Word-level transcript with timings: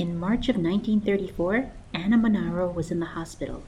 In 0.00 0.18
March 0.18 0.48
of 0.48 0.56
1934, 0.56 1.72
Anna 1.92 2.16
Monaro 2.16 2.70
was 2.70 2.90
in 2.90 3.00
the 3.00 3.12
hospital. 3.20 3.64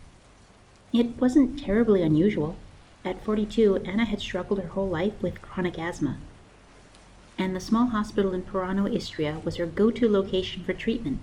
It 0.90 1.20
wasn't 1.20 1.58
terribly 1.58 2.00
unusual. 2.00 2.56
At 3.04 3.22
42, 3.22 3.76
Anna 3.84 4.06
had 4.06 4.22
struggled 4.22 4.58
her 4.58 4.68
whole 4.68 4.88
life 4.88 5.12
with 5.20 5.42
chronic 5.42 5.78
asthma. 5.78 6.16
And 7.36 7.54
the 7.54 7.60
small 7.60 7.88
hospital 7.88 8.32
in 8.32 8.44
Pirano, 8.44 8.90
Istria 8.90 9.42
was 9.44 9.56
her 9.56 9.66
go 9.66 9.90
to 9.90 10.08
location 10.08 10.64
for 10.64 10.72
treatment. 10.72 11.18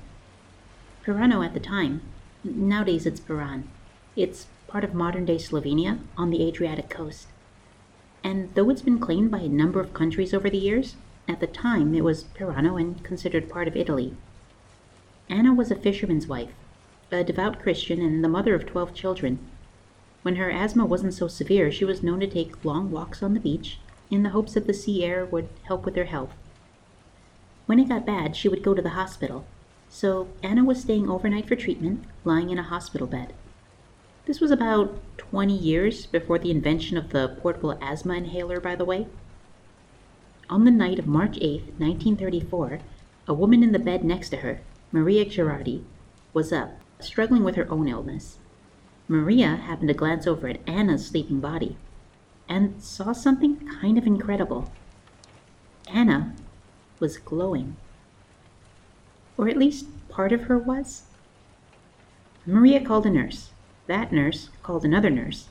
Pirano 1.04 1.44
at 1.44 1.56
the 1.56 1.60
time, 1.60 2.02
nowadays 2.44 3.08
it's 3.08 3.20
Piran, 3.20 3.68
it's 4.16 4.46
part 4.68 4.84
of 4.84 4.94
modern 4.94 5.26
day 5.26 5.40
Slovenia 5.40 5.98
on 6.20 6.30
the 6.30 6.48
Adriatic 6.48 6.88
coast. 6.88 7.26
And 8.24 8.54
though 8.54 8.70
it's 8.70 8.84
been 8.84 9.00
claimed 9.00 9.32
by 9.32 9.40
a 9.40 9.50
number 9.50 9.80
of 9.80 9.92
countries 9.92 10.36
over 10.36 10.52
the 10.52 10.60
years, 10.60 10.98
at 11.28 11.40
the 11.40 11.48
time 11.48 11.96
it 11.96 12.04
was 12.04 12.26
Pirano 12.26 12.80
and 12.80 13.04
considered 13.04 13.50
part 13.50 13.68
of 13.68 13.76
Italy. 13.76 14.16
Anna 15.30 15.54
was 15.54 15.70
a 15.70 15.76
fisherman's 15.76 16.28
wife, 16.28 16.52
a 17.12 17.24
devout 17.24 17.60
Christian, 17.60 18.02
and 18.02 18.24
the 18.24 18.28
mother 18.28 18.56
of 18.56 18.66
12 18.66 18.94
children. 18.96 19.38
When 20.24 20.38
her 20.38 20.52
asthma 20.52 20.86
wasn't 20.86 21.14
so 21.14 21.28
severe, 21.28 21.72
she 21.72 21.86
was 21.86 22.02
known 22.02 22.20
to 22.22 22.28
take 22.28 22.66
long 22.66 22.90
walks 22.90 23.22
on 23.22 23.36
the 23.36 23.40
beach 23.40 23.80
in 24.10 24.24
the 24.24 24.32
hopes 24.32 24.54
that 24.56 24.66
the 24.66 24.74
sea 24.74 25.06
air 25.06 25.26
would 25.26 25.50
help 25.64 25.86
with 25.86 25.96
her 25.96 26.06
health. 26.06 26.34
When 27.68 27.80
it 27.80 27.90
got 27.90 28.06
bad, 28.06 28.36
she 28.36 28.50
would 28.50 28.64
go 28.64 28.74
to 28.74 28.82
the 28.82 28.90
hospital. 28.90 29.46
So 29.90 30.30
Anna 30.42 30.64
was 30.64 30.82
staying 30.82 31.10
overnight 31.10 31.48
for 31.48 31.56
treatment, 31.56 32.04
lying 32.24 32.50
in 32.50 32.58
a 32.58 32.64
hospital 32.64 33.06
bed. 33.06 33.34
This 34.26 34.40
was 34.40 34.52
about 34.52 35.00
20 35.18 35.56
years 35.56 36.08
before 36.08 36.40
the 36.40 36.52
invention 36.52 36.98
of 36.98 37.10
the 37.10 37.38
portable 37.42 37.78
asthma 37.82 38.16
inhaler, 38.16 38.60
by 38.60 38.76
the 38.76 38.86
way. 38.86 39.08
On 40.50 40.66
the 40.66 40.72
night 40.72 40.98
of 40.98 41.06
March 41.06 41.38
8, 41.40 41.62
1934, 41.78 42.80
a 43.28 43.34
woman 43.34 43.62
in 43.62 43.72
the 43.72 43.80
bed 43.80 44.04
next 44.04 44.30
to 44.30 44.38
her, 44.38 44.62
Maria 44.92 45.26
Girardi, 45.26 45.84
was 46.34 46.52
up, 46.52 46.80
struggling 47.00 47.44
with 47.44 47.56
her 47.56 47.70
own 47.72 47.88
illness. 47.88 48.38
Maria 49.08 49.56
happened 49.56 49.88
to 49.88 49.94
glance 49.94 50.28
over 50.28 50.48
at 50.48 50.68
Anna's 50.68 51.08
sleeping 51.08 51.40
body 51.40 51.78
and 52.48 52.82
saw 52.82 53.12
something 53.12 53.68
kind 53.82 53.98
of 53.98 54.08
incredible. 54.08 54.72
Anna 55.88 56.34
was 57.00 57.18
glowing. 57.18 57.76
Or 59.38 59.48
at 59.48 59.58
least 59.58 59.86
part 60.10 60.32
of 60.32 60.44
her 60.44 60.58
was. 60.58 61.04
Maria 62.46 62.84
called 62.84 63.06
a 63.06 63.10
nurse. 63.10 63.52
That 63.88 64.12
nurse 64.12 64.50
called 64.64 64.86
another 64.86 65.10
nurse. 65.10 65.48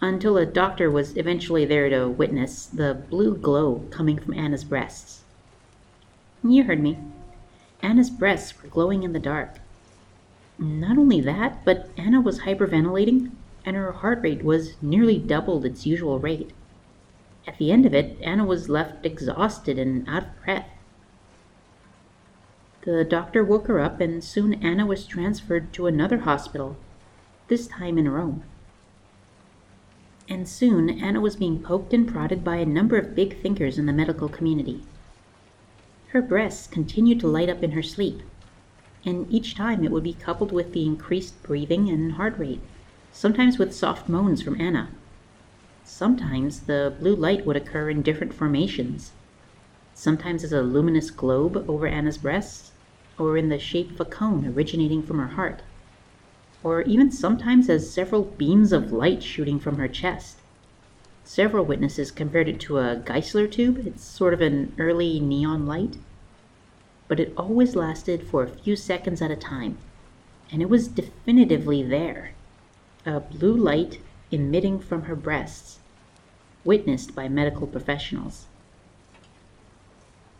Until 0.00 0.36
a 0.36 0.46
doctor 0.46 0.90
was 0.90 1.16
eventually 1.16 1.64
there 1.64 1.88
to 1.88 2.08
witness 2.08 2.66
the 2.66 2.94
blue 2.94 3.36
glow 3.36 3.86
coming 3.90 4.18
from 4.18 4.34
Anna's 4.34 4.64
breasts. 4.64 5.22
You 6.42 6.64
heard 6.64 6.82
me. 6.82 6.98
Anna's 7.82 8.10
breasts 8.10 8.62
were 8.62 8.68
glowing 8.68 9.02
in 9.02 9.12
the 9.12 9.18
dark. 9.18 9.58
Not 10.58 10.96
only 10.96 11.20
that, 11.20 11.64
but 11.64 11.90
Anna 11.96 12.20
was 12.20 12.40
hyperventilating, 12.40 13.32
and 13.64 13.76
her 13.76 13.92
heart 13.92 14.20
rate 14.22 14.44
was 14.44 14.76
nearly 14.80 15.18
doubled 15.18 15.64
its 15.64 15.86
usual 15.86 16.18
rate. 16.18 16.52
At 17.46 17.58
the 17.58 17.72
end 17.72 17.84
of 17.84 17.94
it, 17.94 18.16
Anna 18.22 18.44
was 18.44 18.68
left 18.68 19.04
exhausted 19.04 19.78
and 19.78 20.08
out 20.08 20.22
of 20.22 20.44
breath. 20.44 20.68
The 22.82 23.04
doctor 23.04 23.44
woke 23.44 23.66
her 23.66 23.80
up, 23.80 24.00
and 24.00 24.22
soon 24.22 24.54
Anna 24.54 24.86
was 24.86 25.06
transferred 25.06 25.72
to 25.72 25.86
another 25.86 26.18
hospital, 26.18 26.76
this 27.48 27.66
time 27.66 27.98
in 27.98 28.08
Rome. 28.08 28.44
And 30.28 30.48
soon 30.48 30.88
Anna 30.88 31.20
was 31.20 31.36
being 31.36 31.62
poked 31.62 31.92
and 31.92 32.06
prodded 32.06 32.44
by 32.44 32.56
a 32.56 32.66
number 32.66 32.96
of 32.96 33.14
big 33.14 33.40
thinkers 33.40 33.78
in 33.78 33.86
the 33.86 33.92
medical 33.92 34.28
community. 34.28 34.82
Her 36.12 36.20
breasts 36.20 36.66
continued 36.66 37.20
to 37.20 37.26
light 37.26 37.48
up 37.48 37.62
in 37.62 37.70
her 37.70 37.82
sleep, 37.82 38.20
and 39.02 39.26
each 39.32 39.54
time 39.54 39.82
it 39.82 39.90
would 39.90 40.02
be 40.02 40.12
coupled 40.12 40.52
with 40.52 40.74
the 40.74 40.84
increased 40.84 41.42
breathing 41.42 41.88
and 41.88 42.12
heart 42.12 42.38
rate, 42.38 42.60
sometimes 43.10 43.58
with 43.58 43.74
soft 43.74 44.10
moans 44.10 44.42
from 44.42 44.60
Anna. 44.60 44.90
Sometimes 45.86 46.60
the 46.60 46.94
blue 47.00 47.16
light 47.16 47.46
would 47.46 47.56
occur 47.56 47.88
in 47.88 48.02
different 48.02 48.34
formations, 48.34 49.12
sometimes 49.94 50.44
as 50.44 50.52
a 50.52 50.60
luminous 50.60 51.10
globe 51.10 51.64
over 51.66 51.86
Anna's 51.86 52.18
breasts, 52.18 52.72
or 53.18 53.38
in 53.38 53.48
the 53.48 53.58
shape 53.58 53.90
of 53.92 54.00
a 54.02 54.04
cone 54.04 54.46
originating 54.46 55.02
from 55.02 55.18
her 55.18 55.28
heart, 55.28 55.62
or 56.62 56.82
even 56.82 57.10
sometimes 57.10 57.70
as 57.70 57.90
several 57.90 58.24
beams 58.24 58.70
of 58.70 58.92
light 58.92 59.22
shooting 59.22 59.58
from 59.58 59.76
her 59.76 59.88
chest. 59.88 60.41
Several 61.24 61.64
witnesses 61.64 62.10
compared 62.10 62.48
it 62.48 62.60
to 62.60 62.78
a 62.78 62.96
Geissler 62.96 63.50
tube. 63.50 63.86
It's 63.86 64.04
sort 64.04 64.34
of 64.34 64.40
an 64.40 64.74
early 64.78 65.20
neon 65.20 65.66
light 65.66 65.96
but 67.12 67.20
it 67.20 67.34
always 67.36 67.76
lasted 67.76 68.22
for 68.26 68.42
a 68.42 68.48
few 68.48 68.74
seconds 68.74 69.20
at 69.20 69.30
a 69.30 69.36
time, 69.36 69.76
and 70.50 70.62
it 70.62 70.70
was 70.70 70.88
definitively 70.88 71.82
there 71.82 72.32
a 73.04 73.20
blue 73.20 73.54
light 73.54 74.00
emitting 74.30 74.78
from 74.78 75.02
her 75.02 75.14
breasts, 75.14 75.80
witnessed 76.64 77.14
by 77.14 77.28
medical 77.28 77.66
professionals. 77.66 78.46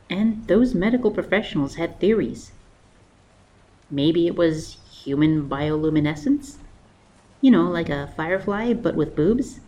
And 0.09 0.47
those 0.47 0.75
medical 0.75 1.11
professionals 1.11 1.75
had 1.75 2.01
theories. 2.01 2.53
Maybe 3.91 4.27
it 4.27 4.35
was 4.35 4.79
human 4.91 5.51
bioluminescence? 5.51 6.57
You 7.43 7.51
know, 7.51 7.65
like 7.65 7.91
a 7.91 8.15
firefly, 8.17 8.73
but 8.73 8.95
with 8.95 9.15
boobs? 9.15 9.61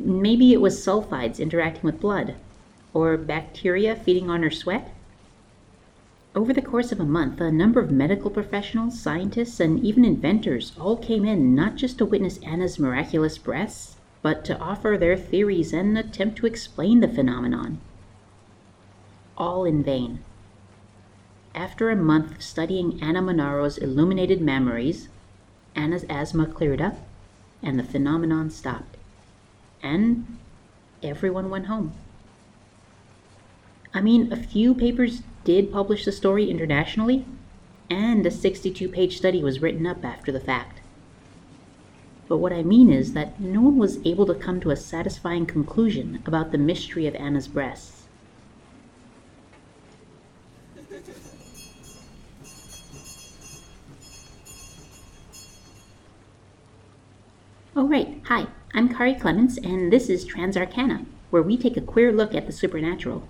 Maybe 0.00 0.52
it 0.52 0.60
was 0.60 0.82
sulfides 0.82 1.40
interacting 1.40 1.82
with 1.82 2.00
blood, 2.00 2.36
or 2.94 3.16
bacteria 3.16 3.96
feeding 3.96 4.30
on 4.30 4.44
her 4.44 4.50
sweat? 4.50 4.94
Over 6.36 6.52
the 6.52 6.62
course 6.62 6.92
of 6.92 7.00
a 7.00 7.04
month, 7.04 7.40
a 7.40 7.50
number 7.50 7.80
of 7.80 7.90
medical 7.90 8.30
professionals, 8.30 9.00
scientists, 9.00 9.58
and 9.58 9.84
even 9.84 10.04
inventors 10.04 10.72
all 10.78 10.96
came 10.96 11.24
in 11.24 11.52
not 11.52 11.74
just 11.74 11.98
to 11.98 12.06
witness 12.06 12.38
Anna's 12.44 12.78
miraculous 12.78 13.38
breasts, 13.38 13.96
but 14.22 14.44
to 14.44 14.58
offer 14.60 14.96
their 14.96 15.16
theories 15.16 15.72
and 15.72 15.98
attempt 15.98 16.36
to 16.36 16.46
explain 16.46 17.00
the 17.00 17.08
phenomenon. 17.08 17.80
All 19.36 19.64
in 19.64 19.82
vain. 19.82 20.20
After 21.56 21.90
a 21.90 21.96
month 21.96 22.36
of 22.36 22.42
studying 22.42 23.02
Anna 23.02 23.20
Monaro's 23.20 23.78
illuminated 23.78 24.40
memories, 24.40 25.08
Anna's 25.74 26.04
asthma 26.08 26.46
cleared 26.46 26.80
up 26.80 26.98
and 27.64 27.80
the 27.80 27.84
phenomenon 27.84 28.50
stopped. 28.50 28.97
And 29.82 30.38
everyone 31.02 31.50
went 31.50 31.66
home. 31.66 31.92
I 33.92 34.00
mean, 34.00 34.32
a 34.32 34.36
few 34.36 34.74
papers 34.74 35.22
did 35.44 35.72
publish 35.72 36.04
the 36.04 36.12
story 36.12 36.50
internationally, 36.50 37.26
and 37.90 38.24
a 38.24 38.30
62 38.30 38.88
page 38.88 39.16
study 39.16 39.42
was 39.42 39.60
written 39.60 39.86
up 39.86 40.04
after 40.04 40.30
the 40.30 40.40
fact. 40.40 40.80
But 42.28 42.38
what 42.38 42.52
I 42.52 42.62
mean 42.62 42.92
is 42.92 43.14
that 43.14 43.40
no 43.40 43.62
one 43.62 43.76
was 43.76 43.98
able 44.06 44.26
to 44.26 44.34
come 44.34 44.60
to 44.60 44.70
a 44.70 44.76
satisfying 44.76 45.46
conclusion 45.46 46.22
about 46.26 46.52
the 46.52 46.58
mystery 46.58 47.06
of 47.06 47.14
Anna's 47.16 47.48
breasts. 47.48 48.06
Oh, 57.74 57.86
right. 57.88 58.20
Hi, 58.26 58.48
I'm 58.74 58.94
Kari 58.94 59.14
Clements, 59.14 59.56
and 59.56 59.90
this 59.90 60.10
is 60.10 60.26
Transarcana, 60.26 61.06
where 61.30 61.42
we 61.42 61.56
take 61.56 61.78
a 61.78 61.80
queer 61.80 62.12
look 62.12 62.34
at 62.34 62.46
the 62.46 62.52
supernatural. 62.52 63.26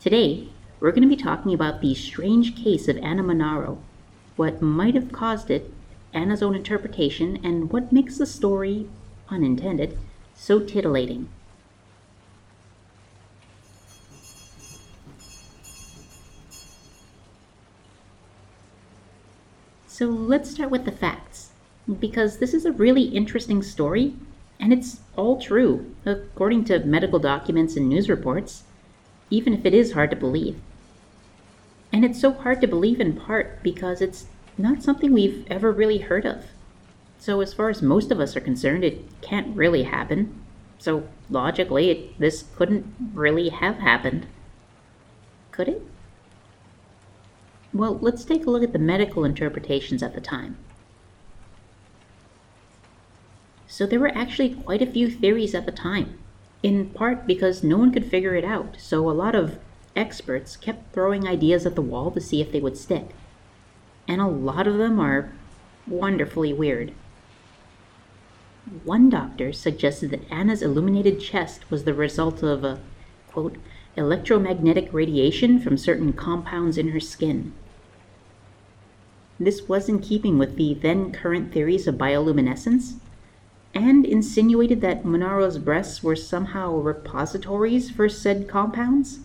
Today, 0.00 0.48
we're 0.80 0.90
going 0.90 1.08
to 1.08 1.16
be 1.16 1.22
talking 1.22 1.54
about 1.54 1.80
the 1.80 1.94
strange 1.94 2.56
case 2.56 2.88
of 2.88 2.98
Anna 2.98 3.22
Monaro, 3.22 3.78
what 4.34 4.60
might 4.60 4.96
have 4.96 5.12
caused 5.12 5.52
it, 5.52 5.72
Anna's 6.12 6.42
own 6.42 6.56
interpretation, 6.56 7.38
and 7.44 7.70
what 7.70 7.92
makes 7.92 8.18
the 8.18 8.26
story, 8.26 8.88
unintended, 9.28 9.96
so 10.34 10.58
titillating. 10.58 11.28
So 19.86 20.06
let's 20.06 20.50
start 20.50 20.70
with 20.70 20.86
the 20.86 20.92
facts, 20.92 21.50
because 22.00 22.38
this 22.38 22.52
is 22.52 22.64
a 22.64 22.72
really 22.72 23.04
interesting 23.04 23.62
story, 23.62 24.16
and 24.60 24.72
it's 24.72 25.00
all 25.16 25.40
true, 25.40 25.94
according 26.04 26.64
to 26.66 26.80
medical 26.80 27.18
documents 27.18 27.76
and 27.76 27.88
news 27.88 28.10
reports, 28.10 28.64
even 29.30 29.54
if 29.54 29.64
it 29.64 29.72
is 29.72 29.92
hard 29.92 30.10
to 30.10 30.16
believe. 30.16 30.60
And 31.92 32.04
it's 32.04 32.20
so 32.20 32.32
hard 32.32 32.60
to 32.60 32.68
believe 32.68 33.00
in 33.00 33.14
part 33.14 33.62
because 33.62 34.02
it's 34.02 34.26
not 34.58 34.82
something 34.82 35.12
we've 35.12 35.46
ever 35.50 35.72
really 35.72 35.98
heard 35.98 36.26
of. 36.26 36.44
So, 37.18 37.40
as 37.40 37.54
far 37.54 37.70
as 37.70 37.82
most 37.82 38.10
of 38.10 38.20
us 38.20 38.36
are 38.36 38.40
concerned, 38.40 38.84
it 38.84 39.02
can't 39.22 39.56
really 39.56 39.84
happen. 39.84 40.40
So, 40.78 41.08
logically, 41.28 41.90
it, 41.90 42.18
this 42.18 42.44
couldn't 42.56 42.86
really 43.12 43.48
have 43.48 43.78
happened. 43.78 44.26
Could 45.52 45.68
it? 45.68 45.82
Well, 47.72 47.98
let's 48.00 48.24
take 48.24 48.46
a 48.46 48.50
look 48.50 48.62
at 48.62 48.72
the 48.72 48.78
medical 48.78 49.24
interpretations 49.24 50.02
at 50.02 50.14
the 50.14 50.20
time. 50.20 50.56
So, 53.72 53.86
there 53.86 54.00
were 54.00 54.12
actually 54.16 54.50
quite 54.50 54.82
a 54.82 54.86
few 54.86 55.08
theories 55.08 55.54
at 55.54 55.64
the 55.64 55.70
time, 55.70 56.18
in 56.60 56.90
part 56.90 57.24
because 57.24 57.62
no 57.62 57.78
one 57.78 57.92
could 57.92 58.04
figure 58.04 58.34
it 58.34 58.44
out, 58.44 58.74
so 58.80 59.08
a 59.08 59.12
lot 59.12 59.36
of 59.36 59.60
experts 59.94 60.56
kept 60.56 60.92
throwing 60.92 61.28
ideas 61.28 61.64
at 61.64 61.76
the 61.76 61.80
wall 61.80 62.10
to 62.10 62.20
see 62.20 62.40
if 62.40 62.50
they 62.50 62.58
would 62.58 62.76
stick. 62.76 63.10
and 64.08 64.20
a 64.20 64.26
lot 64.26 64.66
of 64.66 64.76
them 64.76 64.98
are 64.98 65.30
wonderfully 65.86 66.52
weird. 66.52 66.92
One 68.82 69.08
doctor 69.08 69.52
suggested 69.52 70.10
that 70.10 70.28
Anna's 70.30 70.62
illuminated 70.62 71.20
chest 71.20 71.70
was 71.70 71.84
the 71.84 71.94
result 71.94 72.42
of 72.42 72.64
a, 72.64 72.80
quote, 73.30 73.56
electromagnetic 73.96 74.92
radiation 74.92 75.60
from 75.60 75.76
certain 75.76 76.12
compounds 76.12 76.76
in 76.76 76.88
her 76.88 76.98
skin. 76.98 77.52
This 79.38 79.68
was 79.68 79.88
in 79.88 80.00
keeping 80.00 80.38
with 80.38 80.56
the 80.56 80.74
then 80.74 81.12
current 81.12 81.52
theories 81.52 81.86
of 81.86 81.94
bioluminescence, 81.94 82.94
and 83.74 84.04
insinuated 84.04 84.80
that 84.80 85.04
Monaro's 85.04 85.58
breasts 85.58 86.02
were 86.02 86.16
somehow 86.16 86.74
repositories 86.74 87.90
for 87.90 88.08
said 88.08 88.48
compounds. 88.48 89.20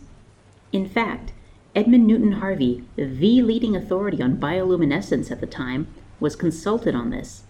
In 0.71 0.87
fact, 0.87 1.31
Edmund 1.75 2.07
Newton 2.07 2.33
Harvey, 2.33 2.83
the 2.95 3.05
leading 3.41 3.75
authority 3.75 4.21
on 4.21 4.37
bioluminescence 4.37 5.31
at 5.31 5.41
the 5.41 5.47
time, 5.47 5.87
was 6.19 6.35
consulted 6.35 6.95
on 6.95 7.09
this. 7.09 7.43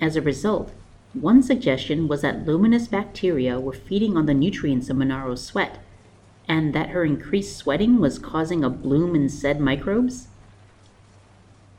As 0.00 0.14
a 0.14 0.22
result, 0.22 0.72
one 1.14 1.42
suggestion 1.42 2.06
was 2.06 2.20
that 2.22 2.46
luminous 2.46 2.86
bacteria 2.86 3.58
were 3.58 3.72
feeding 3.72 4.16
on 4.16 4.26
the 4.26 4.34
nutrients 4.34 4.90
of 4.90 4.96
Monaro's 4.96 5.44
sweat, 5.44 5.78
and 6.46 6.74
that 6.74 6.90
her 6.90 7.04
increased 7.04 7.56
sweating 7.56 7.98
was 7.98 8.18
causing 8.18 8.62
a 8.62 8.70
bloom 8.70 9.16
in 9.16 9.28
said 9.28 9.60
microbes. 9.60 10.28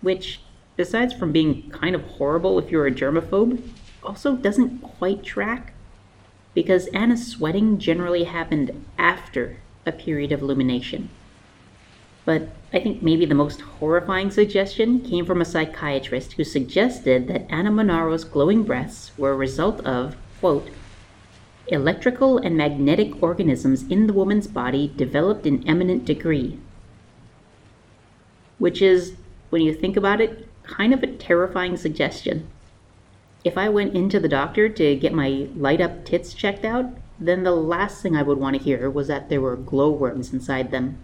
Which, 0.01 0.41
besides 0.75 1.13
from 1.13 1.31
being 1.31 1.69
kind 1.69 1.95
of 1.95 2.03
horrible 2.03 2.59
if 2.59 2.71
you're 2.71 2.87
a 2.87 2.91
germaphobe, 2.91 3.61
also 4.09 4.35
doesn't 4.35 4.81
quite 4.81 5.21
track, 5.21 5.71
because 6.55 6.87
Anna's 6.87 7.27
sweating 7.27 7.77
generally 7.77 8.23
happened 8.23 8.83
after 8.97 9.57
a 9.85 9.91
period 9.91 10.31
of 10.31 10.41
illumination. 10.41 11.09
But 12.25 12.49
I 12.73 12.79
think 12.79 13.03
maybe 13.03 13.27
the 13.27 13.35
most 13.35 13.61
horrifying 13.61 14.31
suggestion 14.31 15.01
came 15.01 15.27
from 15.27 15.41
a 15.41 15.45
psychiatrist 15.45 16.33
who 16.33 16.43
suggested 16.43 17.27
that 17.27 17.45
Anna 17.51 17.69
Monaro's 17.69 18.23
glowing 18.23 18.63
breasts 18.63 19.11
were 19.15 19.31
a 19.31 19.35
result 19.35 19.79
of, 19.81 20.15
quote, 20.39 20.69
electrical 21.67 22.39
and 22.39 22.57
magnetic 22.57 23.21
organisms 23.21 23.83
in 23.83 24.07
the 24.07 24.13
woman's 24.13 24.47
body 24.47 24.91
developed 24.97 25.45
in 25.45 25.67
eminent 25.67 26.03
degree. 26.03 26.57
Which 28.57 28.81
is, 28.81 29.13
when 29.51 29.61
you 29.61 29.71
think 29.75 29.95
about 29.95 30.19
it, 30.19 30.47
kind 30.63 30.95
of 30.95 31.03
a 31.03 31.07
terrifying 31.07 31.77
suggestion. 31.77 32.47
If 33.43 33.57
I 33.57 33.69
went 33.69 33.95
into 33.95 34.19
the 34.19 34.27
doctor 34.27 34.67
to 34.67 34.95
get 34.95 35.13
my 35.13 35.47
light 35.55 35.79
up 35.79 36.03
tits 36.03 36.33
checked 36.33 36.65
out, 36.65 36.91
then 37.19 37.43
the 37.43 37.51
last 37.51 38.01
thing 38.01 38.15
I 38.15 38.23
would 38.23 38.37
want 38.37 38.57
to 38.57 38.63
hear 38.63 38.89
was 38.89 39.07
that 39.07 39.29
there 39.29 39.41
were 39.41 39.55
glowworms 39.55 40.33
inside 40.33 40.71
them. 40.71 40.97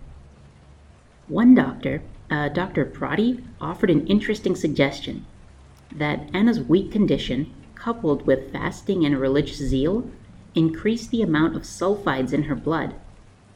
One 1.28 1.56
doctor, 1.56 2.02
uh, 2.30 2.50
Dr. 2.50 2.86
Prati, 2.86 3.44
offered 3.62 3.90
an 3.90 4.06
interesting 4.08 4.56
suggestion 4.56 5.26
that 5.94 6.30
Anna's 6.34 6.60
weak 6.60 6.92
condition, 6.92 7.54
coupled 7.74 8.28
with 8.28 8.52
fasting 8.52 9.06
and 9.06 9.18
religious 9.18 9.58
zeal, 9.58 10.10
increased 10.56 11.12
the 11.12 11.22
amount 11.22 11.56
of 11.56 11.64
sulfides 11.64 12.34
in 12.34 12.44
her 12.44 12.56
blood. 12.56 12.96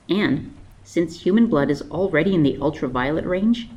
And, 0.10 0.54
since 0.84 1.22
human 1.22 1.48
blood 1.48 1.70
is 1.70 1.82
already 1.92 2.34
in 2.34 2.44
the 2.44 2.58
ultraviolet 2.60 3.26
range, 3.26 3.70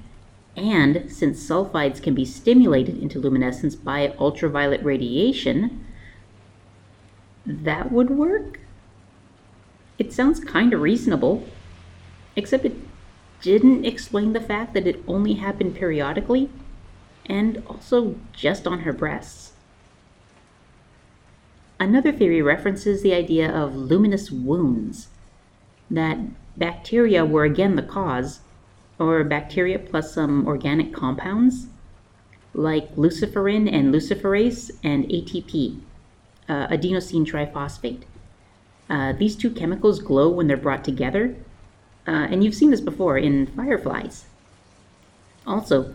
and 0.56 1.10
since 1.10 1.42
sulfides 1.42 2.02
can 2.02 2.14
be 2.14 2.24
stimulated 2.24 2.98
into 2.98 3.18
luminescence 3.18 3.74
by 3.74 4.14
ultraviolet 4.18 4.82
radiation, 4.84 5.84
that 7.46 7.90
would 7.90 8.10
work? 8.10 8.60
It 9.98 10.12
sounds 10.12 10.40
kind 10.40 10.72
of 10.72 10.80
reasonable, 10.80 11.44
except 12.36 12.64
it 12.64 12.76
didn't 13.40 13.84
explain 13.84 14.32
the 14.32 14.40
fact 14.40 14.74
that 14.74 14.86
it 14.86 15.02
only 15.06 15.34
happened 15.34 15.74
periodically 15.74 16.50
and 17.26 17.62
also 17.66 18.16
just 18.32 18.66
on 18.66 18.80
her 18.80 18.92
breasts. 18.92 19.52
Another 21.80 22.12
theory 22.12 22.42
references 22.42 23.02
the 23.02 23.14
idea 23.14 23.50
of 23.50 23.74
luminous 23.74 24.30
wounds, 24.30 25.08
that 25.90 26.18
bacteria 26.56 27.24
were 27.24 27.44
again 27.44 27.74
the 27.76 27.82
cause, 27.82 28.40
or 28.98 29.24
bacteria 29.24 29.78
plus 29.78 30.14
some 30.14 30.46
organic 30.46 30.92
compounds, 30.92 31.66
like 32.54 32.94
luciferin 32.96 33.72
and 33.72 33.92
luciferase 33.92 34.70
and 34.84 35.04
ATP, 35.04 35.80
uh, 36.48 36.66
adenosine 36.68 37.26
triphosphate. 37.26 38.02
Uh, 38.90 39.12
these 39.12 39.36
two 39.36 39.50
chemicals 39.50 40.00
glow 40.00 40.28
when 40.28 40.46
they're 40.46 40.56
brought 40.56 40.84
together, 40.84 41.34
uh, 42.06 42.28
and 42.30 42.44
you've 42.44 42.54
seen 42.54 42.70
this 42.70 42.80
before 42.80 43.16
in 43.16 43.46
Fireflies. 43.46 44.26
Also, 45.46 45.94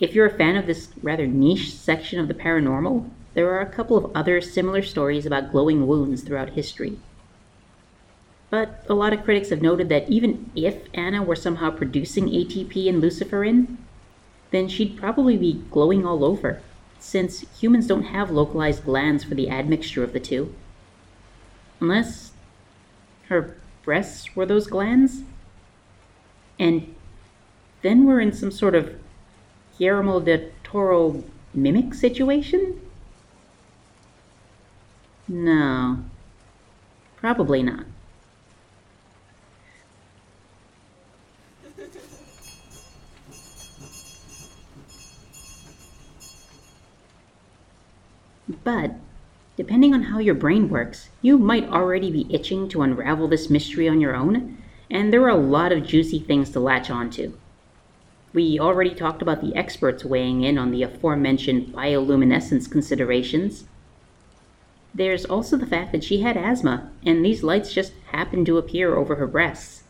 if 0.00 0.14
you're 0.14 0.26
a 0.26 0.36
fan 0.36 0.56
of 0.56 0.66
this 0.66 0.88
rather 1.02 1.26
niche 1.26 1.74
section 1.74 2.20
of 2.20 2.28
the 2.28 2.34
paranormal, 2.34 3.10
there 3.34 3.50
are 3.50 3.60
a 3.60 3.66
couple 3.66 3.96
of 3.96 4.10
other 4.14 4.40
similar 4.40 4.82
stories 4.82 5.26
about 5.26 5.52
glowing 5.52 5.86
wounds 5.86 6.22
throughout 6.22 6.50
history. 6.50 6.98
But 8.50 8.84
a 8.88 8.94
lot 8.94 9.12
of 9.12 9.24
critics 9.24 9.50
have 9.50 9.60
noted 9.60 9.88
that 9.90 10.08
even 10.08 10.50
if 10.54 10.84
Anna 10.94 11.22
were 11.22 11.36
somehow 11.36 11.70
producing 11.70 12.28
ATP 12.28 12.88
and 12.88 13.02
luciferin, 13.02 13.76
then 14.50 14.68
she'd 14.68 14.96
probably 14.96 15.36
be 15.36 15.64
glowing 15.70 16.06
all 16.06 16.24
over, 16.24 16.62
since 16.98 17.40
humans 17.60 17.86
don't 17.86 18.04
have 18.04 18.30
localized 18.30 18.84
glands 18.84 19.22
for 19.24 19.34
the 19.34 19.50
admixture 19.50 20.02
of 20.02 20.14
the 20.14 20.20
two. 20.20 20.54
Unless 21.80 22.32
her 23.28 23.56
breasts 23.84 24.34
were 24.34 24.46
those 24.46 24.66
glands? 24.66 25.22
And 26.58 26.94
then 27.82 28.06
we're 28.06 28.20
in 28.20 28.32
some 28.32 28.50
sort 28.50 28.74
of 28.74 28.98
Guillermo 29.78 30.20
del 30.20 30.50
Toro 30.64 31.22
mimic 31.54 31.94
situation? 31.94 32.80
No, 35.28 35.98
probably 37.16 37.62
not. 37.62 37.84
But, 48.68 48.96
depending 49.56 49.94
on 49.94 50.02
how 50.02 50.18
your 50.18 50.34
brain 50.34 50.68
works, 50.68 51.08
you 51.22 51.38
might 51.38 51.66
already 51.70 52.10
be 52.10 52.26
itching 52.28 52.68
to 52.68 52.82
unravel 52.82 53.26
this 53.26 53.48
mystery 53.48 53.88
on 53.88 53.98
your 53.98 54.14
own 54.14 54.58
and 54.90 55.10
there 55.10 55.22
are 55.22 55.30
a 55.30 55.36
lot 55.36 55.72
of 55.72 55.86
juicy 55.86 56.18
things 56.18 56.50
to 56.50 56.60
latch 56.60 56.90
onto. 56.90 57.32
We 58.34 58.60
already 58.60 58.94
talked 58.94 59.22
about 59.22 59.40
the 59.40 59.56
experts 59.56 60.04
weighing 60.04 60.42
in 60.42 60.58
on 60.58 60.70
the 60.70 60.82
aforementioned 60.82 61.72
bioluminescence 61.72 62.70
considerations. 62.70 63.64
There's 64.94 65.24
also 65.24 65.56
the 65.56 65.64
fact 65.64 65.90
that 65.92 66.04
she 66.04 66.20
had 66.20 66.36
asthma, 66.36 66.90
and 67.06 67.24
these 67.24 67.42
lights 67.42 67.72
just 67.72 67.94
happened 68.12 68.44
to 68.44 68.58
appear 68.58 68.96
over 68.96 69.14
her 69.14 69.26
breasts. 69.26 69.84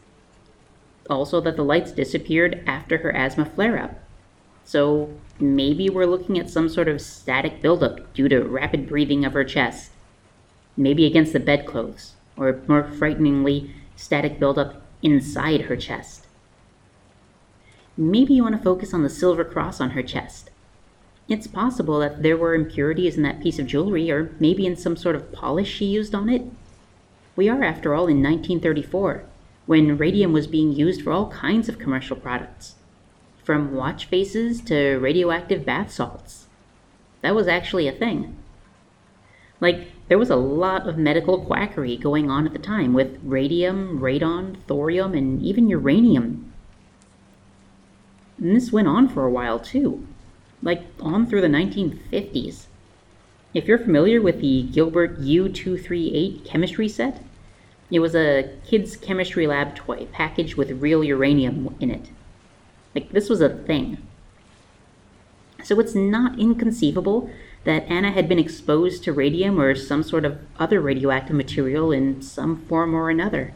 Also, 1.10 1.40
that 1.40 1.56
the 1.56 1.64
lights 1.64 1.90
disappeared 1.90 2.62
after 2.64 2.98
her 2.98 3.10
asthma 3.10 3.44
flare 3.44 3.76
up. 3.76 3.98
So, 4.68 5.08
maybe 5.40 5.88
we're 5.88 6.04
looking 6.04 6.38
at 6.38 6.50
some 6.50 6.68
sort 6.68 6.88
of 6.88 7.00
static 7.00 7.62
buildup 7.62 8.12
due 8.12 8.28
to 8.28 8.42
rapid 8.42 8.86
breathing 8.86 9.24
of 9.24 9.32
her 9.32 9.42
chest. 9.42 9.92
Maybe 10.76 11.06
against 11.06 11.32
the 11.32 11.40
bedclothes, 11.40 12.12
or 12.36 12.60
more 12.68 12.84
frighteningly, 12.84 13.70
static 13.96 14.38
buildup 14.38 14.82
inside 15.02 15.62
her 15.62 15.76
chest. 15.76 16.26
Maybe 17.96 18.34
you 18.34 18.42
want 18.42 18.58
to 18.58 18.62
focus 18.62 18.92
on 18.92 19.02
the 19.02 19.08
silver 19.08 19.42
cross 19.42 19.80
on 19.80 19.92
her 19.92 20.02
chest. 20.02 20.50
It's 21.30 21.46
possible 21.46 22.00
that 22.00 22.22
there 22.22 22.36
were 22.36 22.54
impurities 22.54 23.16
in 23.16 23.22
that 23.22 23.40
piece 23.42 23.58
of 23.58 23.66
jewelry, 23.66 24.10
or 24.10 24.36
maybe 24.38 24.66
in 24.66 24.76
some 24.76 24.98
sort 24.98 25.16
of 25.16 25.32
polish 25.32 25.72
she 25.72 25.86
used 25.86 26.14
on 26.14 26.28
it. 26.28 26.42
We 27.36 27.48
are, 27.48 27.64
after 27.64 27.94
all, 27.94 28.06
in 28.06 28.22
1934, 28.22 29.24
when 29.64 29.96
radium 29.96 30.34
was 30.34 30.46
being 30.46 30.74
used 30.74 31.00
for 31.00 31.10
all 31.10 31.30
kinds 31.30 31.70
of 31.70 31.78
commercial 31.78 32.16
products, 32.16 32.74
from 33.48 33.72
watch 33.74 34.04
faces 34.04 34.60
to 34.60 34.98
radioactive 34.98 35.64
bath 35.64 35.90
salts. 35.90 36.48
That 37.22 37.34
was 37.34 37.48
actually 37.48 37.88
a 37.88 37.92
thing. 37.92 38.36
Like, 39.58 39.88
there 40.08 40.18
was 40.18 40.28
a 40.28 40.36
lot 40.36 40.86
of 40.86 40.98
medical 40.98 41.42
quackery 41.46 41.96
going 41.96 42.30
on 42.30 42.46
at 42.46 42.52
the 42.52 42.58
time 42.58 42.92
with 42.92 43.18
radium, 43.24 44.00
radon, 44.00 44.58
thorium, 44.66 45.14
and 45.14 45.40
even 45.42 45.70
uranium. 45.70 46.52
And 48.36 48.54
this 48.54 48.70
went 48.70 48.86
on 48.86 49.08
for 49.08 49.24
a 49.24 49.30
while 49.30 49.58
too, 49.58 50.06
like 50.62 50.82
on 51.00 51.24
through 51.26 51.40
the 51.40 51.48
1950s. 51.48 52.66
If 53.54 53.64
you're 53.64 53.78
familiar 53.78 54.20
with 54.20 54.42
the 54.42 54.64
Gilbert 54.64 55.22
U238 55.22 56.44
chemistry 56.44 56.86
set, 56.86 57.24
it 57.90 58.00
was 58.00 58.14
a 58.14 58.50
kid's 58.66 58.94
chemistry 58.94 59.46
lab 59.46 59.74
toy 59.74 60.06
packaged 60.12 60.56
with 60.56 60.82
real 60.82 61.02
uranium 61.02 61.74
in 61.80 61.90
it. 61.90 62.10
Like, 62.98 63.12
this 63.12 63.30
was 63.30 63.40
a 63.40 63.48
thing. 63.48 63.98
So 65.62 65.78
it's 65.78 65.94
not 65.94 66.36
inconceivable 66.36 67.30
that 67.62 67.84
Anna 67.88 68.10
had 68.10 68.28
been 68.28 68.40
exposed 68.40 69.04
to 69.04 69.12
radium 69.12 69.60
or 69.60 69.76
some 69.76 70.02
sort 70.02 70.24
of 70.24 70.40
other 70.58 70.80
radioactive 70.80 71.36
material 71.36 71.92
in 71.92 72.20
some 72.22 72.56
form 72.56 72.96
or 72.96 73.08
another. 73.08 73.54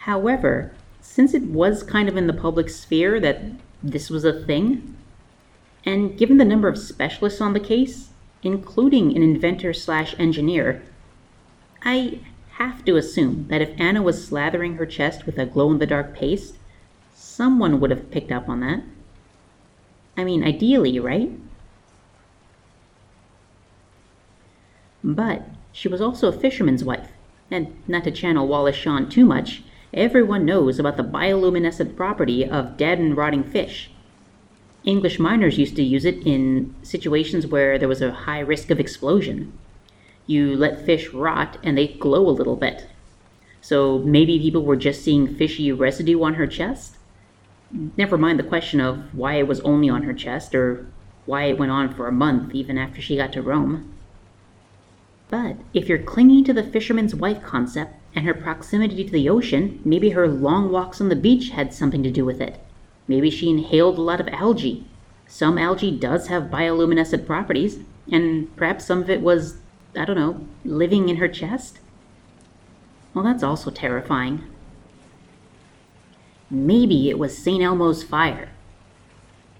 However, 0.00 0.72
since 1.00 1.32
it 1.32 1.44
was 1.44 1.84
kind 1.84 2.08
of 2.08 2.16
in 2.16 2.26
the 2.26 2.32
public 2.32 2.68
sphere 2.68 3.20
that 3.20 3.40
this 3.84 4.10
was 4.10 4.24
a 4.24 4.44
thing? 4.44 4.96
And 5.84 6.18
given 6.18 6.38
the 6.38 6.44
number 6.44 6.66
of 6.66 6.76
specialists 6.76 7.40
on 7.40 7.52
the 7.52 7.60
case, 7.60 8.08
including 8.42 9.14
an 9.14 9.22
inventor 9.22 9.72
slash 9.72 10.16
engineer, 10.18 10.82
I 11.84 12.18
have 12.54 12.84
to 12.86 12.96
assume 12.96 13.46
that 13.48 13.62
if 13.62 13.70
Anna 13.78 14.02
was 14.02 14.28
slathering 14.28 14.76
her 14.78 14.86
chest 14.86 15.24
with 15.24 15.38
a 15.38 15.46
glow 15.46 15.70
in 15.70 15.78
the 15.78 15.86
dark 15.86 16.16
paste, 16.16 16.56
someone 17.32 17.80
would 17.80 17.90
have 17.90 18.10
picked 18.10 18.30
up 18.30 18.48
on 18.48 18.60
that. 18.60 18.82
I 20.16 20.24
mean, 20.24 20.44
ideally, 20.44 20.98
right? 21.00 21.30
But 25.02 25.48
she 25.72 25.88
was 25.88 26.00
also 26.00 26.28
a 26.28 26.32
fisherman's 26.32 26.84
wife, 26.84 27.08
and 27.50 27.74
not 27.88 28.04
to 28.04 28.10
channel 28.10 28.46
Wallace 28.46 28.76
Shawn 28.76 29.08
too 29.08 29.24
much, 29.24 29.62
everyone 29.94 30.44
knows 30.44 30.78
about 30.78 30.96
the 30.96 31.02
bioluminescent 31.02 31.96
property 31.96 32.44
of 32.44 32.76
dead 32.76 32.98
and 32.98 33.16
rotting 33.16 33.44
fish. 33.44 33.90
English 34.84 35.18
miners 35.18 35.58
used 35.58 35.76
to 35.76 35.82
use 35.82 36.04
it 36.04 36.26
in 36.26 36.74
situations 36.82 37.46
where 37.46 37.78
there 37.78 37.88
was 37.88 38.02
a 38.02 38.12
high 38.12 38.40
risk 38.40 38.70
of 38.70 38.78
explosion. 38.78 39.52
You 40.26 40.56
let 40.56 40.84
fish 40.84 41.08
rot 41.10 41.56
and 41.62 41.78
they 41.78 41.88
glow 41.88 42.28
a 42.28 42.30
little 42.30 42.56
bit. 42.56 42.88
So 43.60 43.98
maybe 44.00 44.38
people 44.38 44.64
were 44.64 44.76
just 44.76 45.02
seeing 45.02 45.34
fishy 45.34 45.72
residue 45.72 46.22
on 46.22 46.34
her 46.34 46.46
chest? 46.46 46.96
Never 47.72 48.18
mind 48.18 48.38
the 48.38 48.44
question 48.44 48.80
of 48.80 49.14
why 49.14 49.36
it 49.36 49.48
was 49.48 49.60
only 49.60 49.88
on 49.88 50.02
her 50.02 50.12
chest 50.12 50.54
or 50.54 50.86
why 51.24 51.44
it 51.44 51.58
went 51.58 51.72
on 51.72 51.94
for 51.94 52.06
a 52.06 52.12
month 52.12 52.54
even 52.54 52.76
after 52.76 53.00
she 53.00 53.16
got 53.16 53.32
to 53.32 53.42
Rome. 53.42 53.92
But 55.30 55.56
if 55.72 55.88
you're 55.88 56.02
clinging 56.02 56.44
to 56.44 56.52
the 56.52 56.62
fisherman's 56.62 57.14
wife 57.14 57.42
concept 57.42 57.94
and 58.14 58.26
her 58.26 58.34
proximity 58.34 59.02
to 59.04 59.10
the 59.10 59.30
ocean, 59.30 59.80
maybe 59.84 60.10
her 60.10 60.28
long 60.28 60.70
walks 60.70 61.00
on 61.00 61.08
the 61.08 61.16
beach 61.16 61.48
had 61.48 61.72
something 61.72 62.02
to 62.02 62.10
do 62.10 62.26
with 62.26 62.40
it. 62.40 62.60
Maybe 63.08 63.30
she 63.30 63.48
inhaled 63.48 63.96
a 63.96 64.02
lot 64.02 64.20
of 64.20 64.28
algae. 64.28 64.84
Some 65.26 65.56
algae 65.56 65.90
does 65.90 66.26
have 66.26 66.50
bioluminescent 66.50 67.24
properties, 67.24 67.78
and 68.10 68.54
perhaps 68.56 68.84
some 68.84 69.00
of 69.00 69.08
it 69.08 69.22
was, 69.22 69.56
I 69.96 70.04
don't 70.04 70.16
know, 70.16 70.46
living 70.66 71.08
in 71.08 71.16
her 71.16 71.28
chest? 71.28 71.78
Well, 73.14 73.24
that's 73.24 73.42
also 73.42 73.70
terrifying. 73.70 74.44
Maybe 76.52 77.08
it 77.08 77.18
was 77.18 77.36
St. 77.36 77.62
Elmo's 77.62 78.02
fire. 78.02 78.50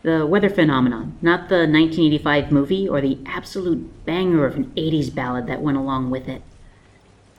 The 0.02 0.26
weather 0.26 0.50
phenomenon, 0.50 1.16
not 1.22 1.49
the 1.49 1.61
1985 1.61 2.52
movie 2.52 2.87
or 2.87 3.00
the 3.00 3.18
absolute 3.25 4.04
banger 4.04 4.44
of 4.44 4.56
an 4.56 4.70
80s 4.76 5.14
ballad 5.14 5.46
that 5.46 5.62
went 5.62 5.78
along 5.78 6.11
with 6.11 6.28
it. 6.28 6.42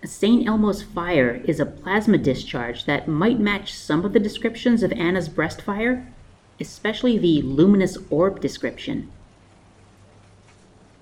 St. 0.03 0.48
Elmo's 0.48 0.81
fire 0.81 1.39
is 1.45 1.60
a 1.60 1.67
plasma 1.67 2.17
discharge 2.17 2.86
that 2.86 3.07
might 3.07 3.39
match 3.39 3.75
some 3.75 4.03
of 4.03 4.13
the 4.13 4.19
descriptions 4.19 4.81
of 4.81 4.91
Anna's 4.93 5.29
breast 5.29 5.62
fire, 5.62 6.12
especially 6.60 7.19
the 7.19 7.43
luminous 7.43 7.95
orb 8.10 8.41
description. 8.41 9.12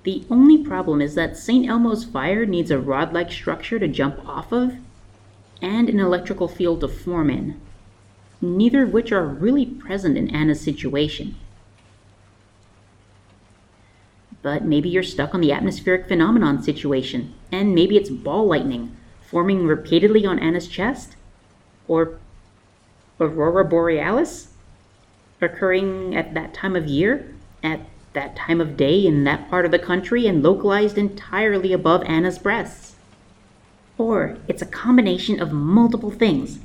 The 0.03 0.25
only 0.29 0.58
problem 0.58 1.00
is 1.00 1.15
that 1.15 1.38
St. 1.38 1.70
Elmo's 1.70 2.03
fire 2.03 2.46
needs 2.46 2.70
a 2.70 2.79
rod 2.79 3.13
like 3.13 3.31
structure 3.31 3.79
to 3.79 3.88
jump 3.88 4.27
off 4.27 4.51
of 4.51 4.75
and 5.62 5.88
an 5.88 6.01
electrical 6.01 6.50
field 6.50 6.81
to 6.81 6.89
form 6.89 7.29
in, 7.29 7.62
neither 8.42 8.84
of 8.84 8.94
which 8.94 9.12
are 9.12 9.26
really 9.26 9.66
present 9.66 10.18
in 10.18 10.30
Anna's 10.30 10.62
situation. 10.62 11.36
But 14.42 14.66
maybe 14.66 14.90
you're 14.90 15.04
stuck 15.04 15.36
on 15.36 15.42
the 15.42 15.52
atmospheric 15.52 16.08
phenomenon 16.08 16.64
situation, 16.64 17.34
and 17.52 17.76
maybe 17.76 17.96
it's 17.96 18.10
ball 18.10 18.48
lightning 18.48 18.96
forming 19.22 19.66
repeatedly 19.66 20.26
on 20.26 20.40
Anna's 20.40 20.68
chest? 20.68 21.16
Or 21.88 22.20
aurora 23.20 23.64
borealis 23.64 24.50
occurring 25.40 26.16
at 26.16 26.34
that 26.34 26.54
time 26.54 26.76
of 26.76 26.88
year, 26.88 27.34
at 27.64 27.82
that 28.14 28.36
time 28.36 28.60
of 28.60 28.76
day 28.76 29.06
in 29.06 29.24
that 29.24 29.50
part 29.50 29.64
of 29.64 29.72
the 29.72 29.80
country, 29.80 30.28
and 30.28 30.44
localized 30.44 30.98
entirely 30.98 31.72
above 31.72 32.04
Anna's 32.04 32.38
breasts? 32.38 32.96
Or 33.98 34.38
it's 34.48 34.62
a 34.62 34.66
combination 34.66 35.40
of 35.40 35.52
multiple 35.52 36.12
things. 36.12 36.60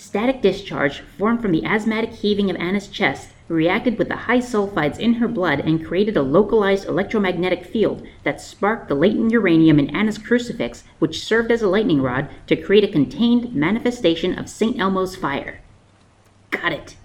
Static 0.00 0.40
discharge 0.40 1.00
formed 1.18 1.42
from 1.42 1.52
the 1.52 1.62
asthmatic 1.62 2.14
heaving 2.14 2.48
of 2.48 2.56
Anna's 2.56 2.88
chest 2.88 3.28
reacted 3.48 3.98
with 3.98 4.08
the 4.08 4.16
high 4.16 4.38
sulfides 4.38 4.98
in 4.98 5.14
her 5.14 5.28
blood 5.28 5.60
and 5.60 5.84
created 5.84 6.16
a 6.16 6.22
localized 6.22 6.88
electromagnetic 6.88 7.66
field 7.66 8.02
that 8.24 8.40
sparked 8.40 8.88
the 8.88 8.94
latent 8.94 9.30
uranium 9.30 9.78
in 9.78 9.94
Anna's 9.94 10.16
crucifix, 10.16 10.84
which 11.00 11.22
served 11.22 11.52
as 11.52 11.60
a 11.60 11.68
lightning 11.68 12.00
rod 12.00 12.30
to 12.46 12.56
create 12.56 12.82
a 12.82 12.88
contained 12.88 13.54
manifestation 13.54 14.38
of 14.38 14.48
St. 14.48 14.80
Elmo's 14.80 15.16
fire. 15.16 15.60
Got 16.50 16.72
it. 16.72 16.96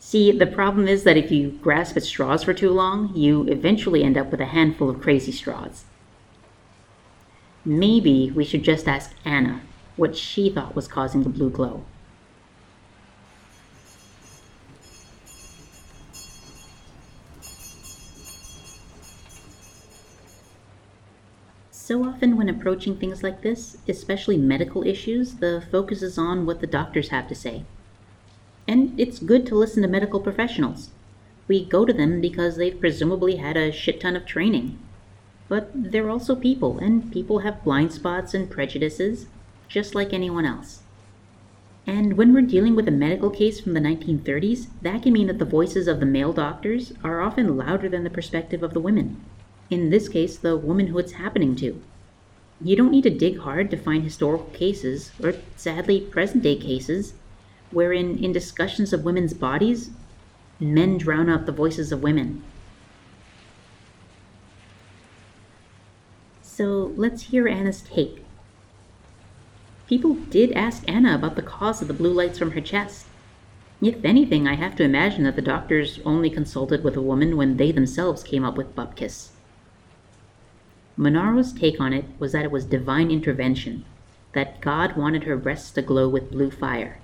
See, 0.00 0.32
the 0.32 0.48
problem 0.48 0.88
is 0.88 1.04
that 1.04 1.16
if 1.16 1.30
you 1.30 1.52
grasp 1.62 1.96
at 1.96 2.02
straws 2.02 2.42
for 2.42 2.52
too 2.52 2.72
long, 2.72 3.14
you 3.14 3.44
eventually 3.44 4.02
end 4.02 4.18
up 4.18 4.32
with 4.32 4.40
a 4.40 4.46
handful 4.46 4.90
of 4.90 5.00
crazy 5.00 5.30
straws. 5.30 5.84
Maybe 7.64 8.32
we 8.32 8.44
should 8.44 8.64
just 8.64 8.88
ask 8.88 9.14
Anna 9.24 9.60
what 9.96 10.16
she 10.16 10.50
thought 10.50 10.74
was 10.74 10.88
causing 10.88 11.22
the 11.22 11.28
blue 11.28 11.50
glow. 11.50 11.84
So 21.90 22.04
often, 22.04 22.36
when 22.36 22.48
approaching 22.48 22.96
things 22.96 23.24
like 23.24 23.42
this, 23.42 23.78
especially 23.88 24.36
medical 24.36 24.86
issues, 24.86 25.34
the 25.34 25.66
focus 25.72 26.02
is 26.02 26.16
on 26.16 26.46
what 26.46 26.60
the 26.60 26.68
doctors 26.68 27.08
have 27.08 27.26
to 27.26 27.34
say. 27.34 27.64
And 28.68 28.94
it's 28.96 29.18
good 29.18 29.44
to 29.46 29.56
listen 29.56 29.82
to 29.82 29.88
medical 29.88 30.20
professionals. 30.20 30.90
We 31.48 31.64
go 31.64 31.84
to 31.84 31.92
them 31.92 32.20
because 32.20 32.54
they've 32.54 32.78
presumably 32.78 33.36
had 33.36 33.56
a 33.56 33.72
shit 33.72 34.00
ton 34.00 34.14
of 34.14 34.24
training. 34.24 34.78
But 35.48 35.72
they're 35.74 36.10
also 36.10 36.36
people, 36.36 36.78
and 36.78 37.10
people 37.10 37.40
have 37.40 37.64
blind 37.64 37.92
spots 37.92 38.34
and 38.34 38.48
prejudices, 38.48 39.26
just 39.70 39.94
like 39.94 40.12
anyone 40.12 40.44
else. 40.44 40.82
And 41.86 42.18
when 42.18 42.34
we're 42.34 42.42
dealing 42.42 42.76
with 42.76 42.86
a 42.86 42.90
medical 42.90 43.30
case 43.30 43.58
from 43.58 43.72
the 43.72 43.80
1930s, 43.80 44.66
that 44.82 45.02
can 45.02 45.14
mean 45.14 45.28
that 45.28 45.38
the 45.38 45.46
voices 45.46 45.88
of 45.88 46.00
the 46.00 46.06
male 46.06 46.34
doctors 46.34 46.92
are 47.02 47.22
often 47.22 47.56
louder 47.56 47.88
than 47.88 48.04
the 48.04 48.10
perspective 48.10 48.62
of 48.62 48.74
the 48.74 48.80
women 48.80 49.24
in 49.70 49.90
this 49.90 50.08
case, 50.08 50.36
the 50.36 50.56
woman 50.56 50.88
who 50.88 50.98
it's 50.98 51.12
happening 51.12 51.54
to. 51.56 51.80
You 52.60 52.76
don't 52.76 52.90
need 52.90 53.04
to 53.04 53.10
dig 53.10 53.38
hard 53.38 53.70
to 53.70 53.76
find 53.76 54.02
historical 54.02 54.46
cases, 54.46 55.12
or 55.22 55.34
sadly, 55.56 56.00
present 56.00 56.42
day 56.42 56.56
cases, 56.56 57.14
wherein, 57.70 58.22
in 58.22 58.32
discussions 58.32 58.92
of 58.92 59.04
women's 59.04 59.32
bodies, 59.32 59.90
men 60.58 60.98
drown 60.98 61.30
out 61.30 61.46
the 61.46 61.52
voices 61.52 61.92
of 61.92 62.02
women. 62.02 62.42
So 66.42 66.92
let's 66.96 67.22
hear 67.22 67.48
Anna's 67.48 67.80
take. 67.80 68.19
People 69.90 70.14
did 70.14 70.52
ask 70.52 70.84
Anna 70.86 71.16
about 71.16 71.34
the 71.34 71.42
cause 71.42 71.82
of 71.82 71.88
the 71.88 71.94
blue 71.94 72.12
lights 72.12 72.38
from 72.38 72.52
her 72.52 72.60
chest. 72.60 73.06
If 73.82 74.04
anything, 74.04 74.46
I 74.46 74.54
have 74.54 74.76
to 74.76 74.84
imagine 74.84 75.24
that 75.24 75.34
the 75.34 75.42
doctors 75.42 75.98
only 76.04 76.30
consulted 76.30 76.84
with 76.84 76.96
a 76.96 77.02
woman 77.02 77.36
when 77.36 77.56
they 77.56 77.72
themselves 77.72 78.22
came 78.22 78.44
up 78.44 78.56
with 78.56 78.76
bupkis. 78.76 79.30
Monaro's 80.96 81.52
take 81.52 81.80
on 81.80 81.92
it 81.92 82.04
was 82.20 82.30
that 82.30 82.44
it 82.44 82.52
was 82.52 82.64
divine 82.64 83.10
intervention, 83.10 83.84
that 84.32 84.60
God 84.60 84.96
wanted 84.96 85.24
her 85.24 85.36
breasts 85.36 85.72
to 85.72 85.82
glow 85.82 86.08
with 86.08 86.30
blue 86.30 86.52
fire. 86.52 87.00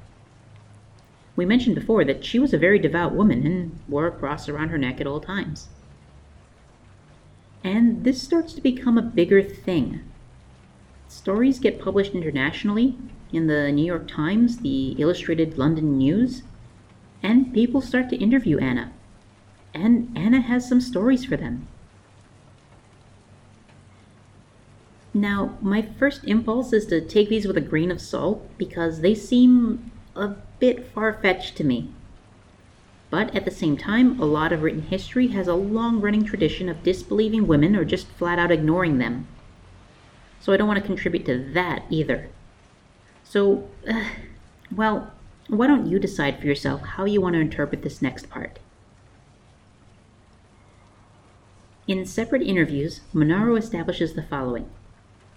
We 1.34 1.44
mentioned 1.44 1.74
before 1.74 2.04
that 2.04 2.24
she 2.24 2.38
was 2.38 2.54
a 2.54 2.58
very 2.58 2.78
devout 2.78 3.12
woman 3.12 3.44
and 3.44 3.80
wore 3.88 4.06
a 4.06 4.12
cross 4.12 4.48
around 4.48 4.68
her 4.68 4.78
neck 4.78 5.00
at 5.00 5.08
all 5.08 5.18
times. 5.18 5.66
And 7.64 8.04
this 8.04 8.22
starts 8.22 8.52
to 8.52 8.60
become 8.60 8.96
a 8.96 9.02
bigger 9.02 9.42
thing. 9.42 10.04
Stories 11.26 11.58
get 11.58 11.80
published 11.80 12.14
internationally 12.14 12.96
in 13.32 13.48
the 13.48 13.72
New 13.72 13.84
York 13.84 14.06
Times, 14.06 14.58
the 14.58 14.92
Illustrated 14.92 15.58
London 15.58 15.98
News, 15.98 16.44
and 17.20 17.52
people 17.52 17.80
start 17.80 18.08
to 18.10 18.16
interview 18.16 18.58
Anna. 18.58 18.92
And 19.74 20.16
Anna 20.16 20.40
has 20.40 20.68
some 20.68 20.80
stories 20.80 21.24
for 21.24 21.36
them. 21.36 21.66
Now, 25.12 25.58
my 25.60 25.82
first 25.82 26.22
impulse 26.22 26.72
is 26.72 26.86
to 26.86 27.00
take 27.00 27.28
these 27.28 27.44
with 27.44 27.56
a 27.56 27.60
grain 27.60 27.90
of 27.90 28.00
salt 28.00 28.48
because 28.56 29.00
they 29.00 29.16
seem 29.16 29.90
a 30.14 30.28
bit 30.60 30.86
far 30.86 31.12
fetched 31.12 31.56
to 31.56 31.64
me. 31.64 31.90
But 33.10 33.34
at 33.34 33.44
the 33.44 33.50
same 33.50 33.76
time, 33.76 34.20
a 34.20 34.26
lot 34.26 34.52
of 34.52 34.62
written 34.62 34.82
history 34.82 35.26
has 35.34 35.48
a 35.48 35.54
long 35.54 36.00
running 36.00 36.22
tradition 36.24 36.68
of 36.68 36.84
disbelieving 36.84 37.48
women 37.48 37.74
or 37.74 37.84
just 37.84 38.06
flat 38.06 38.38
out 38.38 38.52
ignoring 38.52 38.98
them. 38.98 39.26
So 40.46 40.52
I 40.52 40.56
don't 40.56 40.68
want 40.68 40.78
to 40.78 40.86
contribute 40.86 41.26
to 41.26 41.38
that 41.54 41.82
either. 41.90 42.28
So, 43.24 43.68
uh, 43.90 44.04
well, 44.70 45.10
why 45.48 45.66
don't 45.66 45.88
you 45.88 45.98
decide 45.98 46.38
for 46.38 46.46
yourself 46.46 46.82
how 46.82 47.04
you 47.04 47.20
want 47.20 47.34
to 47.34 47.40
interpret 47.40 47.82
this 47.82 48.00
next 48.00 48.30
part? 48.30 48.60
In 51.88 52.06
separate 52.06 52.42
interviews, 52.42 53.00
Monaro 53.12 53.56
establishes 53.56 54.14
the 54.14 54.22
following 54.22 54.70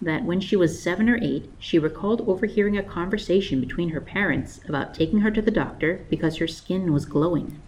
that 0.00 0.22
when 0.22 0.38
she 0.38 0.54
was 0.54 0.80
seven 0.80 1.08
or 1.08 1.18
eight, 1.20 1.50
she 1.58 1.76
recalled 1.76 2.20
overhearing 2.28 2.78
a 2.78 2.82
conversation 2.84 3.60
between 3.60 3.88
her 3.88 4.00
parents 4.00 4.60
about 4.68 4.94
taking 4.94 5.22
her 5.22 5.32
to 5.32 5.42
the 5.42 5.50
doctor 5.50 6.06
because 6.08 6.36
her 6.36 6.46
skin 6.46 6.92
was 6.92 7.04
glowing. 7.04 7.60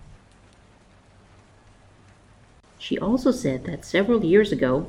She 2.78 2.96
also 2.96 3.32
said 3.32 3.64
that 3.64 3.84
several 3.84 4.24
years 4.24 4.52
ago, 4.52 4.86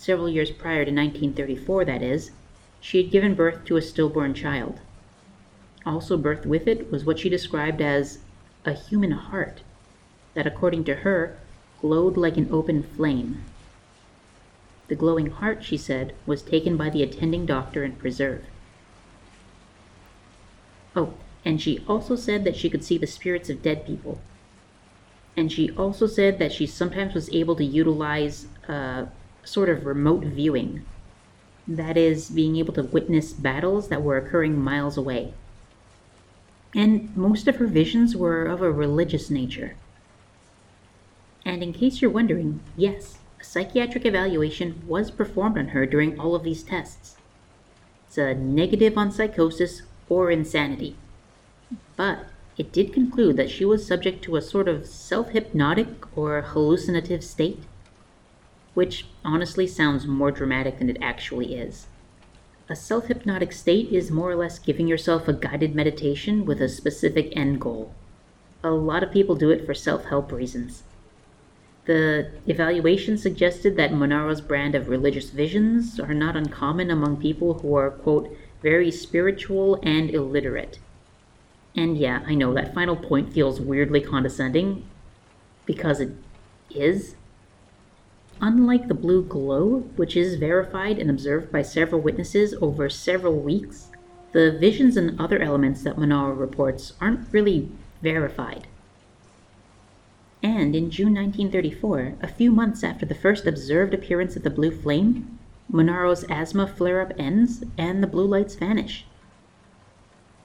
several 0.00 0.30
years 0.30 0.50
prior 0.50 0.82
to 0.82 0.90
1934, 0.90 1.84
that 1.84 2.02
is, 2.02 2.30
she 2.80 3.02
had 3.02 3.12
given 3.12 3.34
birth 3.34 3.66
to 3.66 3.76
a 3.76 3.82
stillborn 3.82 4.32
child. 4.32 4.80
Also, 5.84 6.16
birthed 6.16 6.46
with 6.46 6.66
it 6.66 6.90
was 6.90 7.04
what 7.04 7.18
she 7.18 7.28
described 7.28 7.82
as 7.82 8.18
a 8.64 8.72
human 8.72 9.10
heart, 9.10 9.60
that 10.32 10.46
according 10.46 10.84
to 10.84 10.94
her, 10.96 11.36
glowed 11.82 12.16
like 12.16 12.38
an 12.38 12.48
open 12.50 12.82
flame. 12.82 13.42
The 14.88 14.94
glowing 14.94 15.26
heart, 15.26 15.62
she 15.62 15.76
said, 15.76 16.14
was 16.24 16.40
taken 16.40 16.78
by 16.78 16.88
the 16.88 17.02
attending 17.02 17.44
doctor 17.44 17.84
and 17.84 17.98
preserved. 17.98 18.46
Oh, 20.96 21.12
and 21.44 21.60
she 21.60 21.84
also 21.86 22.16
said 22.16 22.44
that 22.44 22.56
she 22.56 22.70
could 22.70 22.84
see 22.84 22.96
the 22.96 23.06
spirits 23.06 23.50
of 23.50 23.62
dead 23.62 23.86
people. 23.86 24.18
And 25.36 25.52
she 25.52 25.70
also 25.72 26.06
said 26.06 26.38
that 26.38 26.52
she 26.52 26.66
sometimes 26.66 27.14
was 27.14 27.30
able 27.32 27.54
to 27.56 27.64
utilize 27.64 28.46
uh, 28.66 29.06
sort 29.50 29.68
of 29.68 29.84
remote 29.84 30.24
viewing. 30.24 30.84
That 31.66 31.96
is, 31.96 32.30
being 32.30 32.56
able 32.56 32.72
to 32.74 32.82
witness 32.82 33.32
battles 33.32 33.88
that 33.88 34.02
were 34.02 34.16
occurring 34.16 34.58
miles 34.58 34.96
away. 34.96 35.34
And 36.74 37.14
most 37.16 37.48
of 37.48 37.56
her 37.56 37.66
visions 37.66 38.14
were 38.14 38.46
of 38.46 38.62
a 38.62 38.70
religious 38.70 39.28
nature. 39.28 39.74
And 41.44 41.62
in 41.62 41.72
case 41.72 42.00
you're 42.00 42.10
wondering, 42.10 42.60
yes, 42.76 43.18
a 43.40 43.44
psychiatric 43.44 44.04
evaluation 44.04 44.82
was 44.86 45.10
performed 45.10 45.58
on 45.58 45.68
her 45.68 45.86
during 45.86 46.18
all 46.18 46.34
of 46.34 46.44
these 46.44 46.62
tests. 46.62 47.16
It's 48.06 48.18
a 48.18 48.34
negative 48.34 48.96
on 48.96 49.10
psychosis 49.10 49.82
or 50.08 50.30
insanity. 50.30 50.96
But 51.96 52.26
it 52.58 52.72
did 52.72 52.92
conclude 52.92 53.36
that 53.36 53.50
she 53.50 53.64
was 53.64 53.86
subject 53.86 54.22
to 54.24 54.36
a 54.36 54.42
sort 54.42 54.68
of 54.68 54.86
self 54.86 55.30
hypnotic 55.30 56.16
or 56.16 56.42
hallucinative 56.42 57.24
state, 57.24 57.62
which 58.74 59.06
honestly 59.24 59.66
sounds 59.66 60.06
more 60.06 60.30
dramatic 60.30 60.78
than 60.78 60.88
it 60.90 60.98
actually 61.00 61.54
is. 61.54 61.86
A 62.68 62.76
self 62.76 63.06
hypnotic 63.06 63.52
state 63.52 63.90
is 63.90 64.10
more 64.10 64.30
or 64.30 64.36
less 64.36 64.58
giving 64.58 64.86
yourself 64.86 65.26
a 65.26 65.32
guided 65.32 65.74
meditation 65.74 66.44
with 66.44 66.60
a 66.60 66.68
specific 66.68 67.32
end 67.36 67.60
goal. 67.60 67.92
A 68.62 68.70
lot 68.70 69.02
of 69.02 69.10
people 69.10 69.34
do 69.34 69.50
it 69.50 69.66
for 69.66 69.74
self 69.74 70.04
help 70.04 70.30
reasons. 70.30 70.84
The 71.86 72.30
evaluation 72.46 73.18
suggested 73.18 73.76
that 73.76 73.92
Monaro's 73.92 74.40
brand 74.40 74.74
of 74.74 74.88
religious 74.88 75.30
visions 75.30 75.98
are 75.98 76.14
not 76.14 76.36
uncommon 76.36 76.90
among 76.90 77.16
people 77.16 77.54
who 77.54 77.74
are, 77.74 77.90
quote, 77.90 78.36
very 78.62 78.90
spiritual 78.90 79.80
and 79.82 80.10
illiterate. 80.10 80.78
And 81.74 81.96
yeah, 81.96 82.22
I 82.26 82.34
know 82.34 82.52
that 82.54 82.74
final 82.74 82.96
point 82.96 83.32
feels 83.32 83.60
weirdly 83.60 84.00
condescending, 84.00 84.84
because 85.66 86.00
it 86.00 86.10
is. 86.70 87.16
Unlike 88.42 88.88
the 88.88 88.94
blue 88.94 89.22
glow, 89.22 89.80
which 89.96 90.16
is 90.16 90.36
verified 90.36 90.98
and 90.98 91.10
observed 91.10 91.52
by 91.52 91.60
several 91.60 92.00
witnesses 92.00 92.54
over 92.62 92.88
several 92.88 93.38
weeks, 93.38 93.88
the 94.32 94.50
visions 94.52 94.96
and 94.96 95.20
other 95.20 95.38
elements 95.40 95.82
that 95.82 95.98
Monaro 95.98 96.32
reports 96.32 96.94
aren't 97.02 97.30
really 97.32 97.70
verified. 98.00 98.66
And 100.42 100.74
in 100.74 100.90
June 100.90 101.14
1934, 101.14 102.14
a 102.22 102.28
few 102.28 102.50
months 102.50 102.82
after 102.82 103.04
the 103.04 103.14
first 103.14 103.46
observed 103.46 103.92
appearance 103.92 104.36
of 104.36 104.42
the 104.42 104.48
blue 104.48 104.70
flame, 104.70 105.38
Monaro's 105.70 106.24
asthma 106.30 106.66
flare 106.66 107.02
up 107.02 107.12
ends 107.18 107.62
and 107.76 108.02
the 108.02 108.06
blue 108.06 108.26
lights 108.26 108.54
vanish. 108.54 109.04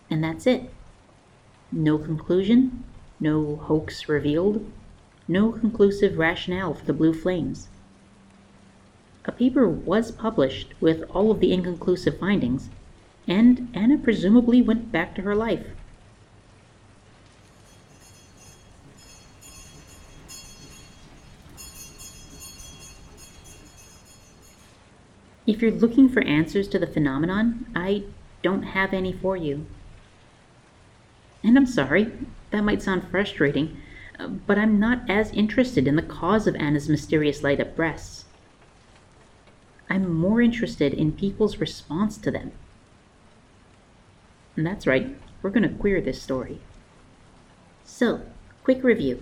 And 0.09 0.21
that's 0.21 0.45
it. 0.45 0.69
No 1.71 1.97
conclusion, 1.97 2.83
no 3.21 3.55
hoax 3.55 4.09
revealed, 4.09 4.69
no 5.29 5.53
conclusive 5.53 6.17
rationale 6.17 6.73
for 6.73 6.85
the 6.85 6.93
blue 6.93 7.13
flames. 7.13 7.69
A 9.27 9.31
paper 9.31 9.67
was 9.67 10.11
published 10.11 10.73
with 10.79 11.03
all 11.09 11.31
of 11.31 11.39
the 11.39 11.51
inconclusive 11.51 12.19
findings, 12.19 12.69
and 13.27 13.69
Anna 13.73 13.97
presumably 13.97 14.61
went 14.61 14.91
back 14.91 15.15
to 15.15 15.23
her 15.23 15.35
life. 15.35 15.65
If 25.47 25.61
you're 25.61 25.71
looking 25.71 26.09
for 26.09 26.21
answers 26.21 26.67
to 26.69 26.79
the 26.79 26.87
phenomenon, 26.87 27.65
I 27.75 28.03
don't 28.43 28.63
have 28.63 28.93
any 28.93 29.13
for 29.13 29.35
you. 29.35 29.65
And 31.43 31.57
I'm 31.57 31.67
sorry, 31.67 32.11
that 32.51 32.63
might 32.63 32.81
sound 32.81 33.07
frustrating, 33.09 33.77
but 34.47 34.57
I'm 34.57 34.79
not 34.79 35.09
as 35.09 35.31
interested 35.31 35.87
in 35.87 35.95
the 35.95 36.01
cause 36.01 36.45
of 36.47 36.55
Anna's 36.55 36.89
mysterious 36.89 37.43
light 37.43 37.59
up 37.59 37.75
breasts. 37.75 38.24
I'm 39.89 40.13
more 40.13 40.41
interested 40.41 40.93
in 40.93 41.11
people's 41.11 41.57
response 41.57 42.17
to 42.17 42.31
them. 42.31 42.51
And 44.55 44.65
that's 44.65 44.87
right, 44.87 45.15
we're 45.41 45.49
going 45.49 45.63
to 45.63 45.75
queer 45.77 46.01
this 46.01 46.21
story. 46.21 46.59
So, 47.83 48.21
quick 48.63 48.83
review. 48.83 49.21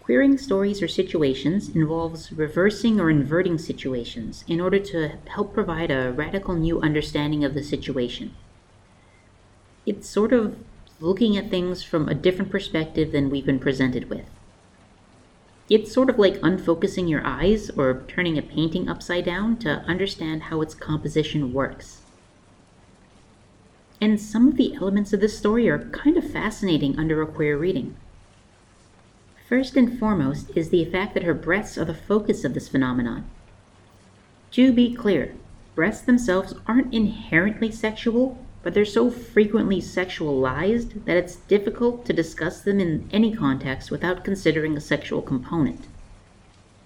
Queering 0.00 0.38
stories 0.38 0.82
or 0.82 0.88
situations 0.88 1.68
involves 1.68 2.32
reversing 2.32 2.98
or 2.98 3.10
inverting 3.10 3.58
situations 3.58 4.44
in 4.48 4.60
order 4.60 4.80
to 4.80 5.10
help 5.28 5.54
provide 5.54 5.90
a 5.90 6.10
radical 6.10 6.54
new 6.54 6.80
understanding 6.80 7.44
of 7.44 7.54
the 7.54 7.62
situation. 7.62 8.34
It's 9.86 10.08
sort 10.08 10.32
of 10.32 10.56
looking 10.98 11.36
at 11.36 11.50
things 11.50 11.82
from 11.82 12.08
a 12.08 12.14
different 12.14 12.50
perspective 12.50 13.12
than 13.12 13.30
we've 13.30 13.46
been 13.46 13.60
presented 13.60 14.10
with. 14.10 14.26
It's 15.70 15.92
sort 15.92 16.10
of 16.10 16.18
like 16.18 16.40
unfocusing 16.42 17.06
your 17.06 17.24
eyes 17.24 17.70
or 17.70 18.02
turning 18.08 18.36
a 18.36 18.42
painting 18.42 18.88
upside 18.88 19.24
down 19.24 19.56
to 19.58 19.84
understand 19.86 20.44
how 20.44 20.60
its 20.60 20.74
composition 20.74 21.52
works. 21.52 22.02
And 24.00 24.20
some 24.20 24.48
of 24.48 24.56
the 24.56 24.74
elements 24.74 25.12
of 25.12 25.20
this 25.20 25.38
story 25.38 25.68
are 25.68 25.78
kind 25.90 26.16
of 26.16 26.28
fascinating 26.28 26.98
under 26.98 27.22
a 27.22 27.26
queer 27.26 27.56
reading. 27.56 27.94
First 29.48 29.76
and 29.76 29.96
foremost 29.96 30.50
is 30.56 30.70
the 30.70 30.84
fact 30.86 31.14
that 31.14 31.22
her 31.22 31.34
breasts 31.34 31.78
are 31.78 31.84
the 31.84 31.94
focus 31.94 32.44
of 32.44 32.54
this 32.54 32.68
phenomenon. 32.68 33.30
To 34.52 34.72
be 34.72 34.92
clear, 34.92 35.34
breasts 35.76 36.02
themselves 36.04 36.54
aren't 36.66 36.92
inherently 36.92 37.70
sexual, 37.70 38.44
but 38.62 38.74
they're 38.74 38.84
so 38.84 39.10
frequently 39.10 39.80
sexualized 39.80 41.04
that 41.04 41.16
it's 41.16 41.36
difficult 41.36 42.04
to 42.04 42.12
discuss 42.12 42.60
them 42.60 42.78
in 42.78 43.08
any 43.10 43.34
context 43.34 43.90
without 43.90 44.24
considering 44.24 44.76
a 44.76 44.80
sexual 44.80 45.22
component. 45.22 45.86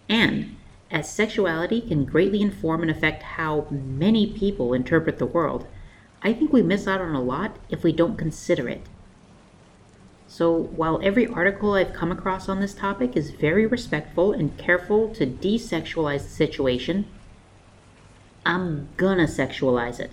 And, 0.08 0.56
as 0.90 1.10
sexuality 1.10 1.80
can 1.80 2.04
greatly 2.04 2.40
inform 2.40 2.82
and 2.82 2.90
affect 2.90 3.22
how 3.22 3.66
many 3.70 4.26
people 4.26 4.72
interpret 4.72 5.18
the 5.18 5.26
world, 5.26 5.66
I 6.22 6.32
think 6.32 6.52
we 6.52 6.62
miss 6.62 6.86
out 6.86 7.00
on 7.00 7.14
a 7.14 7.22
lot 7.22 7.56
if 7.68 7.82
we 7.82 7.92
don't 7.92 8.16
consider 8.16 8.68
it. 8.68 8.82
So, 10.28 10.52
while 10.52 11.00
every 11.02 11.26
article 11.26 11.74
I've 11.74 11.92
come 11.92 12.10
across 12.10 12.48
on 12.48 12.60
this 12.60 12.74
topic 12.74 13.16
is 13.16 13.30
very 13.30 13.66
respectful 13.66 14.32
and 14.32 14.56
careful 14.56 15.08
to 15.14 15.26
desexualize 15.26 16.22
the 16.24 16.30
situation, 16.30 17.06
I'm 18.46 18.88
gonna 18.96 19.26
sexualize 19.26 20.00
it. 20.00 20.12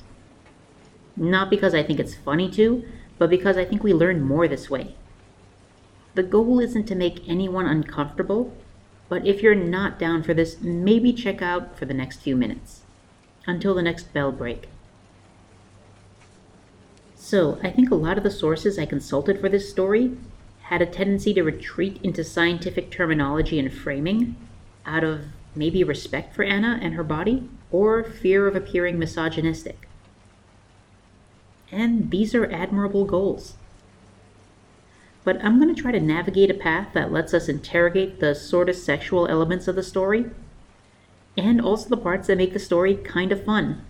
Not 1.15 1.49
because 1.49 1.73
I 1.73 1.83
think 1.83 1.99
it's 1.99 2.15
funny 2.15 2.49
to, 2.51 2.85
but 3.17 3.29
because 3.29 3.57
I 3.57 3.65
think 3.65 3.83
we 3.83 3.93
learn 3.93 4.21
more 4.21 4.47
this 4.47 4.69
way. 4.69 4.95
The 6.15 6.23
goal 6.23 6.59
isn't 6.59 6.87
to 6.87 6.95
make 6.95 7.27
anyone 7.27 7.65
uncomfortable, 7.65 8.53
but 9.09 9.25
if 9.25 9.41
you're 9.41 9.55
not 9.55 9.99
down 9.99 10.23
for 10.23 10.33
this, 10.33 10.61
maybe 10.61 11.13
check 11.13 11.41
out 11.41 11.77
for 11.77 11.85
the 11.85 11.93
next 11.93 12.21
few 12.21 12.35
minutes. 12.35 12.81
Until 13.45 13.73
the 13.73 13.81
next 13.81 14.13
bell 14.13 14.31
break. 14.31 14.67
So, 17.15 17.59
I 17.63 17.69
think 17.69 17.91
a 17.91 17.95
lot 17.95 18.17
of 18.17 18.23
the 18.23 18.31
sources 18.31 18.77
I 18.77 18.85
consulted 18.85 19.39
for 19.39 19.47
this 19.47 19.69
story 19.69 20.17
had 20.63 20.81
a 20.81 20.85
tendency 20.85 21.33
to 21.33 21.43
retreat 21.43 21.99
into 22.01 22.23
scientific 22.23 22.91
terminology 22.91 23.59
and 23.59 23.71
framing 23.71 24.35
out 24.85 25.03
of 25.03 25.25
maybe 25.55 25.83
respect 25.83 26.33
for 26.33 26.43
Anna 26.43 26.79
and 26.81 26.93
her 26.93 27.03
body 27.03 27.49
or 27.71 28.03
fear 28.03 28.47
of 28.47 28.55
appearing 28.55 28.97
misogynistic. 28.97 29.87
And 31.71 32.11
these 32.11 32.35
are 32.35 32.51
admirable 32.51 33.05
goals. 33.05 33.55
But 35.23 35.43
I'm 35.43 35.59
going 35.59 35.73
to 35.73 35.81
try 35.81 35.91
to 35.91 35.99
navigate 35.99 36.49
a 36.49 36.55
path 36.55 36.89
that 36.93 37.11
lets 37.11 37.33
us 37.33 37.47
interrogate 37.47 38.19
the 38.19 38.33
sort 38.33 38.69
of 38.69 38.75
sexual 38.75 39.27
elements 39.27 39.67
of 39.67 39.75
the 39.75 39.83
story 39.83 40.31
and 41.37 41.61
also 41.61 41.89
the 41.89 41.97
parts 41.97 42.27
that 42.27 42.37
make 42.37 42.53
the 42.53 42.59
story 42.59 42.95
kind 42.95 43.31
of 43.31 43.45
fun 43.45 43.83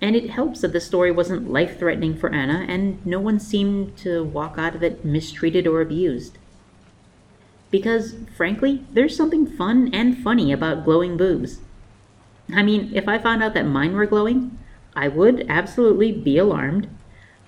and 0.00 0.14
it 0.14 0.30
helps 0.30 0.60
that 0.60 0.72
the 0.72 0.80
story 0.80 1.10
wasn't 1.10 1.50
life 1.50 1.78
threatening 1.78 2.16
for 2.16 2.30
Anna, 2.30 2.64
and 2.68 3.04
no 3.04 3.18
one 3.18 3.40
seemed 3.40 3.96
to 3.98 4.22
walk 4.22 4.56
out 4.56 4.76
of 4.76 4.82
it 4.82 5.04
mistreated 5.04 5.66
or 5.66 5.80
abused. 5.80 6.38
Because, 7.70 8.14
frankly, 8.36 8.84
there's 8.92 9.16
something 9.16 9.46
fun 9.46 9.90
and 9.92 10.16
funny 10.16 10.52
about 10.52 10.84
glowing 10.84 11.16
boobs. 11.16 11.58
I 12.50 12.62
mean, 12.62 12.92
if 12.94 13.08
I 13.08 13.18
found 13.18 13.42
out 13.42 13.54
that 13.54 13.66
mine 13.66 13.94
were 13.94 14.06
glowing, 14.06 14.56
I 15.00 15.06
would 15.06 15.46
absolutely 15.48 16.10
be 16.10 16.38
alarmed, 16.38 16.88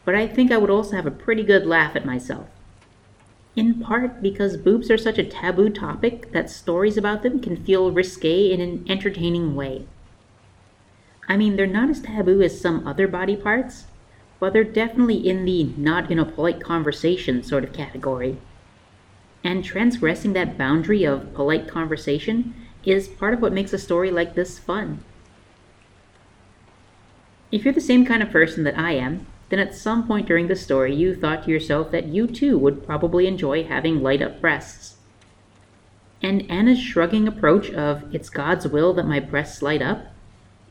but 0.04 0.14
I 0.14 0.28
think 0.28 0.52
I 0.52 0.56
would 0.56 0.70
also 0.70 0.94
have 0.94 1.06
a 1.06 1.10
pretty 1.10 1.42
good 1.42 1.66
laugh 1.66 1.96
at 1.96 2.06
myself. 2.06 2.46
In 3.56 3.80
part 3.80 4.22
because 4.22 4.56
boobs 4.56 4.88
are 4.88 4.96
such 4.96 5.18
a 5.18 5.24
taboo 5.24 5.68
topic 5.68 6.30
that 6.30 6.48
stories 6.48 6.96
about 6.96 7.24
them 7.24 7.40
can 7.40 7.56
feel 7.56 7.90
risque 7.90 8.52
in 8.52 8.60
an 8.60 8.84
entertaining 8.88 9.56
way. 9.56 9.84
I 11.28 11.36
mean, 11.36 11.56
they're 11.56 11.66
not 11.66 11.90
as 11.90 12.00
taboo 12.00 12.40
as 12.40 12.60
some 12.60 12.86
other 12.86 13.08
body 13.08 13.34
parts, 13.34 13.86
but 14.38 14.52
they're 14.52 14.62
definitely 14.62 15.16
in 15.16 15.44
the 15.44 15.64
not 15.76 16.08
in 16.08 16.20
a 16.20 16.24
polite 16.24 16.62
conversation 16.62 17.42
sort 17.42 17.64
of 17.64 17.72
category. 17.72 18.36
And 19.42 19.64
transgressing 19.64 20.34
that 20.34 20.56
boundary 20.56 21.02
of 21.02 21.34
polite 21.34 21.66
conversation 21.66 22.54
is 22.84 23.08
part 23.08 23.34
of 23.34 23.42
what 23.42 23.52
makes 23.52 23.72
a 23.72 23.78
story 23.78 24.12
like 24.12 24.36
this 24.36 24.56
fun. 24.56 25.02
If 27.52 27.64
you're 27.64 27.74
the 27.74 27.80
same 27.80 28.06
kind 28.06 28.22
of 28.22 28.30
person 28.30 28.64
that 28.64 28.78
I 28.78 28.92
am, 28.92 29.26
then 29.48 29.58
at 29.58 29.74
some 29.74 30.06
point 30.06 30.28
during 30.28 30.46
the 30.46 30.56
story 30.56 30.94
you 30.94 31.14
thought 31.14 31.44
to 31.44 31.50
yourself 31.50 31.90
that 31.90 32.06
you 32.06 32.26
too 32.26 32.56
would 32.58 32.86
probably 32.86 33.26
enjoy 33.26 33.64
having 33.64 34.02
light 34.02 34.22
up 34.22 34.40
breasts. 34.40 34.96
And 36.22 36.48
Anna's 36.50 36.78
shrugging 36.78 37.26
approach 37.26 37.70
of, 37.70 38.14
it's 38.14 38.30
God's 38.30 38.68
will 38.68 38.92
that 38.94 39.06
my 39.06 39.18
breasts 39.18 39.62
light 39.62 39.82
up, 39.82 40.06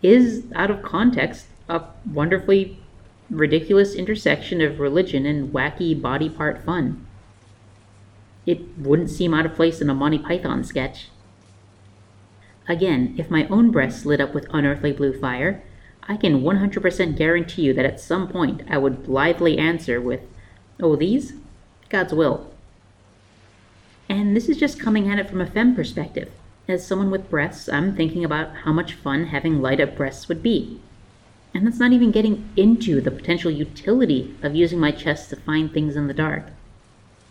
is, 0.01 0.45
out 0.55 0.71
of 0.71 0.81
context, 0.81 1.47
a 1.67 1.83
wonderfully 2.09 2.79
ridiculous 3.29 3.93
intersection 3.95 4.61
of 4.61 4.79
religion 4.79 5.25
and 5.25 5.53
wacky 5.53 5.99
body 5.99 6.29
part 6.29 6.63
fun. 6.63 7.05
It 8.45 8.77
wouldn't 8.77 9.09
seem 9.09 9.33
out 9.33 9.45
of 9.45 9.55
place 9.55 9.81
in 9.81 9.89
a 9.89 9.93
Monty 9.93 10.19
Python 10.19 10.63
sketch. 10.63 11.09
Again, 12.67 13.15
if 13.17 13.29
my 13.29 13.47
own 13.47 13.71
breasts 13.71 14.05
lit 14.05 14.21
up 14.21 14.33
with 14.33 14.47
unearthly 14.51 14.93
blue 14.93 15.19
fire, 15.19 15.63
I 16.09 16.17
can 16.17 16.41
100% 16.41 17.15
guarantee 17.15 17.61
you 17.61 17.73
that 17.75 17.85
at 17.85 17.99
some 17.99 18.27
point 18.27 18.63
I 18.67 18.79
would 18.79 19.05
blithely 19.05 19.59
answer 19.59 20.01
with, 20.01 20.21
Oh, 20.81 20.95
these? 20.95 21.33
God's 21.89 22.15
will. 22.15 22.51
And 24.09 24.35
this 24.35 24.49
is 24.49 24.57
just 24.57 24.79
coming 24.79 25.07
at 25.07 25.19
it 25.19 25.29
from 25.29 25.39
a 25.39 25.45
femme 25.45 25.75
perspective. 25.75 26.31
As 26.67 26.85
someone 26.85 27.11
with 27.11 27.29
breasts, 27.29 27.69
I'm 27.69 27.95
thinking 27.95 28.25
about 28.25 28.55
how 28.63 28.73
much 28.73 28.95
fun 28.95 29.27
having 29.27 29.61
light 29.61 29.79
up 29.79 29.95
breasts 29.95 30.27
would 30.27 30.41
be. 30.41 30.81
And 31.53 31.67
that's 31.67 31.77
not 31.77 31.91
even 31.91 32.11
getting 32.11 32.49
into 32.57 33.01
the 33.01 33.11
potential 33.11 33.51
utility 33.51 34.35
of 34.41 34.55
using 34.55 34.79
my 34.79 34.91
chest 34.91 35.29
to 35.29 35.35
find 35.35 35.71
things 35.71 35.95
in 35.95 36.07
the 36.07 36.13
dark. 36.15 36.45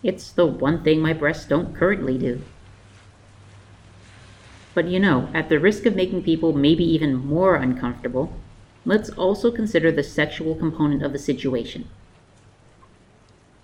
It's 0.03 0.31
the 0.31 0.45
one 0.45 0.83
thing 0.83 1.01
my 1.01 1.11
breasts 1.11 1.45
don't 1.45 1.75
currently 1.75 2.17
do. 2.17 2.43
But 4.73 4.87
you 4.87 5.01
know, 5.01 5.27
at 5.33 5.49
the 5.49 5.59
risk 5.59 5.85
of 5.85 5.97
making 5.97 6.23
people 6.23 6.53
maybe 6.53 6.85
even 6.85 7.15
more 7.15 7.55
uncomfortable, 7.55 8.33
let's 8.85 9.09
also 9.11 9.51
consider 9.51 9.91
the 9.91 10.03
sexual 10.03 10.55
component 10.55 11.03
of 11.03 11.11
the 11.11 11.19
situation. 11.19 11.87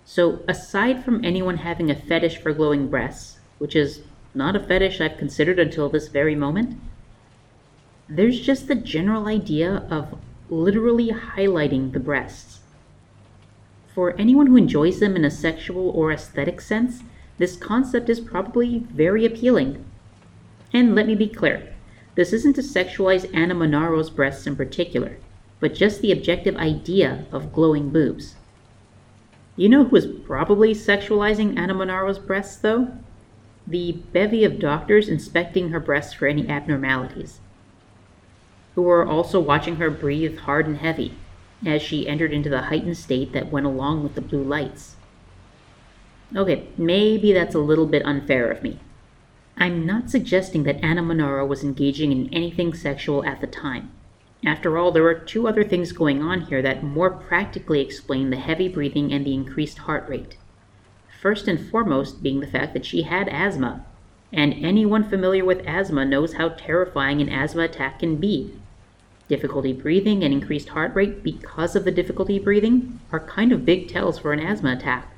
So, 0.06 0.40
aside 0.48 1.04
from 1.04 1.26
anyone 1.26 1.58
having 1.58 1.90
a 1.90 1.96
fetish 1.96 2.38
for 2.38 2.54
glowing 2.54 2.88
breasts, 2.88 3.40
which 3.58 3.76
is 3.76 4.02
not 4.34 4.56
a 4.56 4.60
fetish 4.60 5.02
I've 5.02 5.18
considered 5.18 5.60
until 5.60 5.90
this 5.90 6.10
very 6.10 6.36
moment, 6.36 6.80
there's 8.08 8.40
just 8.40 8.68
the 8.68 8.76
general 8.76 9.28
idea 9.28 9.88
of 9.90 10.20
literally 10.50 11.10
highlighting 11.10 11.92
the 11.92 12.00
breasts. 12.00 12.60
For 13.94 14.16
anyone 14.20 14.48
who 14.48 14.58
enjoys 14.58 15.00
them 15.00 15.16
in 15.16 15.26
a 15.26 15.32
sexual 15.32 15.90
or 15.90 16.12
aesthetic 16.12 16.62
sense, 16.62 17.02
this 17.38 17.56
concept 17.56 18.10
is 18.10 18.20
probably 18.20 18.80
very 18.80 19.26
appealing. 19.26 19.84
And 20.72 20.94
let 20.94 21.08
me 21.08 21.16
be 21.16 21.28
clear 21.28 21.75
this 22.16 22.32
isn't 22.32 22.54
to 22.54 22.62
sexualize 22.62 23.30
Anna 23.34 23.54
Monaro's 23.54 24.10
breasts 24.10 24.48
in 24.48 24.56
particular, 24.56 25.18
but 25.60 25.76
just 25.76 26.02
the 26.02 26.12
objective 26.12 26.56
idea 26.56 27.26
of 27.32 27.54
glowing 27.54 27.90
boobs. 27.90 28.36
You 29.58 29.70
know 29.70 29.84
who 29.84 29.90
was 29.90 30.08
probably 30.08 30.74
sexualizing 30.74 31.58
Anna 31.58 31.74
Monaro's 31.74 32.20
breasts, 32.20 32.58
though? 32.58 32.98
The 33.68 33.94
bevy 34.14 34.44
of 34.44 34.60
doctors 34.60 35.10
inspecting 35.10 35.70
her 35.70 35.80
breasts 35.80 36.14
for 36.14 36.28
any 36.28 36.48
abnormalities, 36.48 37.40
who 38.76 38.84
were 38.84 39.08
also 39.08 39.40
watching 39.40 39.78
her 39.78 39.90
breathe 39.90 40.40
hard 40.40 40.68
and 40.68 40.78
heavy 40.78 41.14
as 41.66 41.82
she 41.82 42.08
entered 42.08 42.34
into 42.34 42.50
the 42.50 42.64
heightened 42.64 42.98
state 42.98 43.34
that 43.34 43.52
went 43.52 43.66
along 43.66 44.04
with 44.04 44.16
the 44.16 44.22
blue 44.22 44.44
lights. 44.44 44.98
Okay, 46.36 46.68
maybe 46.78 47.34
that's 47.34 47.56
a 47.56 47.60
little 47.60 47.86
bit 47.86 48.06
unfair 48.06 48.52
of 48.52 48.62
me. 48.62 48.80
I'm 49.58 49.86
not 49.86 50.10
suggesting 50.10 50.64
that 50.64 50.84
Anna 50.84 51.02
Monaro 51.02 51.46
was 51.46 51.64
engaging 51.64 52.12
in 52.12 52.34
anything 52.34 52.74
sexual 52.74 53.24
at 53.26 53.42
the 53.42 53.48
time. 53.48 53.92
After 54.46 54.78
all, 54.78 54.92
there 54.92 55.08
are 55.08 55.16
two 55.16 55.48
other 55.48 55.64
things 55.64 55.92
going 55.92 56.22
on 56.22 56.42
here 56.42 56.62
that 56.62 56.84
more 56.84 57.10
practically 57.10 57.82
explain 57.82 58.30
the 58.30 58.36
heavy 58.36 58.68
breathing 58.68 59.12
and 59.14 59.26
the 59.26 59.34
increased 59.34 59.80
heart 59.80 60.08
rate. 60.10 60.38
First 61.22 61.48
and 61.48 61.60
foremost 61.60 62.22
being 62.22 62.42
the 62.42 62.48
fact 62.48 62.74
that 62.74 62.86
she 62.86 63.04
had 63.04 63.30
asthma, 63.30 63.86
and 64.32 64.54
anyone 64.54 65.04
familiar 65.04 65.46
with 65.46 65.66
asthma 65.66 66.06
knows 66.06 66.34
how 66.34 66.50
terrifying 66.50 67.22
an 67.22 67.30
asthma 67.30 67.64
attack 67.64 68.00
can 68.00 68.18
be. 68.18 68.54
Difficulty 69.28 69.74
breathing 69.74 70.24
and 70.24 70.34
increased 70.34 70.70
heart 70.70 70.94
rate 70.94 71.24
because 71.24 71.76
of 71.76 71.86
the 71.86 71.92
difficulty 71.92 72.38
breathing 72.38 73.00
are 73.12 73.20
kind 73.20 73.52
of 73.52 73.66
big 73.66 73.88
tells 73.88 74.20
for 74.20 74.34
an 74.34 74.40
asthma 74.40 74.74
attack. 74.74 75.12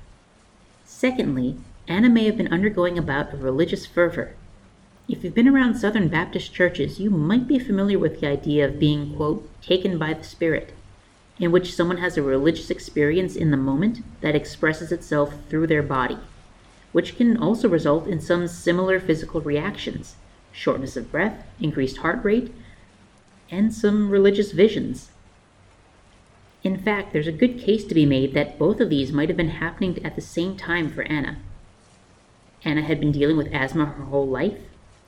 Secondly, 0.86 1.58
Anna 1.88 2.10
may 2.10 2.26
have 2.26 2.36
been 2.36 2.52
undergoing 2.52 2.98
a 2.98 3.02
bout 3.02 3.34
of 3.34 3.44
religious 3.44 3.86
fervor. 3.86 4.36
If 5.08 5.24
you've 5.24 5.34
been 5.34 5.48
around 5.48 5.76
Southern 5.76 6.10
Baptist 6.10 6.54
churches, 6.54 7.00
you 7.00 7.10
might 7.10 7.48
be 7.48 7.60
familiar 7.60 7.98
with 7.98 8.20
the 8.20 8.28
idea 8.28 8.66
of 8.66 8.80
being, 8.80 9.16
quote, 9.16 9.50
taken 9.62 9.98
by 9.98 10.14
the 10.14 10.24
Spirit, 10.24 10.74
in 11.40 11.52
which 11.52 11.74
someone 11.74 12.00
has 12.00 12.18
a 12.18 12.22
religious 12.22 12.70
experience 12.70 13.38
in 13.38 13.52
the 13.52 13.58
moment 13.58 14.04
that 14.20 14.36
expresses 14.36 14.92
itself 14.92 15.34
through 15.48 15.68
their 15.68 15.82
body, 15.82 16.18
which 16.92 17.16
can 17.16 17.38
also 17.38 17.70
result 17.70 18.06
in 18.06 18.20
some 18.20 18.48
similar 18.48 19.00
physical 19.00 19.40
reactions 19.40 20.16
shortness 20.52 20.98
of 20.98 21.12
breath, 21.12 21.46
increased 21.60 21.98
heart 21.98 22.24
rate, 22.24 22.52
and 23.52 23.74
some 23.74 24.10
religious 24.10 24.52
visions. 24.52 25.12
In 26.64 26.78
fact, 26.78 27.14
there's 27.14 27.28
a 27.28 27.32
good 27.32 27.60
case 27.60 27.86
to 27.86 27.96
be 27.96 28.06
made 28.06 28.34
that 28.34 28.58
both 28.58 28.82
of 28.82 28.90
these 28.90 29.14
might 29.14 29.30
have 29.30 29.38
been 29.38 29.50
happening 29.50 30.04
at 30.04 30.16
the 30.16 30.22
same 30.22 30.58
time 30.58 30.90
for 30.90 31.04
Anna. 31.04 31.38
Anna 32.66 32.82
had 32.82 33.00
been 33.00 33.12
dealing 33.12 33.38
with 33.38 33.54
asthma 33.54 33.86
her 33.86 34.06
whole 34.06 34.28
life, 34.28 34.58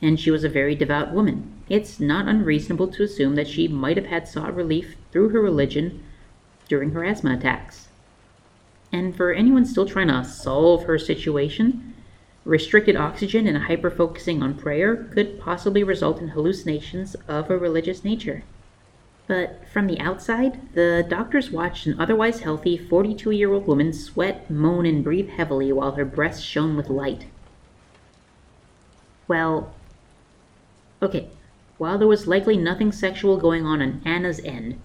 and 0.02 0.20
she 0.20 0.32
was 0.32 0.44
a 0.44 0.50
very 0.50 0.76
devout 0.76 1.12
woman. 1.12 1.52
It's 1.68 2.00
not 2.00 2.28
unreasonable 2.28 2.88
to 2.90 3.04
assume 3.04 3.36
that 3.36 3.48
she 3.48 3.68
might 3.68 3.98
have 3.98 4.06
had 4.06 4.28
sought 4.28 4.56
relief 4.56 4.96
through 5.12 5.30
her 5.30 5.42
religion 5.42 6.02
during 6.68 6.92
her 6.92 7.04
asthma 7.04 7.34
attacks. 7.34 7.90
And 8.92 9.16
for 9.16 9.34
anyone 9.34 9.66
still 9.66 9.86
trying 9.86 10.08
to 10.08 10.24
solve 10.24 10.86
her 10.86 10.98
situation, 10.98 11.96
restricted 12.46 12.96
oxygen 12.96 13.46
and 13.46 13.58
hyper 13.58 13.90
focusing 13.90 14.42
on 14.42 14.56
prayer 14.56 14.96
could 14.96 15.40
possibly 15.40 15.84
result 15.84 16.22
in 16.22 16.30
hallucinations 16.30 17.16
of 17.28 17.50
a 17.50 17.58
religious 17.58 18.04
nature. 18.04 18.44
But 19.28 19.68
from 19.72 19.86
the 19.86 20.00
outside, 20.00 20.74
the 20.74 21.06
doctors 21.08 21.52
watched 21.52 21.86
an 21.86 22.00
otherwise 22.00 22.40
healthy 22.40 22.78
42 22.78 23.32
year 23.32 23.52
old 23.52 23.68
woman 23.68 23.94
sweat, 23.94 24.50
moan, 24.50 24.86
and 24.86 25.04
breathe 25.04 25.30
heavily 25.30 25.72
while 25.72 25.92
her 25.92 26.06
breasts 26.06 26.42
shone 26.42 26.76
with 26.76 26.90
light. 26.90 27.26
Well, 29.30 29.72
okay, 31.04 31.30
while 31.78 32.00
there 32.00 32.08
was 32.08 32.28
likely 32.28 32.58
nothing 32.58 32.92
sexual 32.92 33.38
going 33.38 33.64
on 33.64 33.80
on 33.80 34.02
Anna's 34.04 34.40
end, 34.44 34.82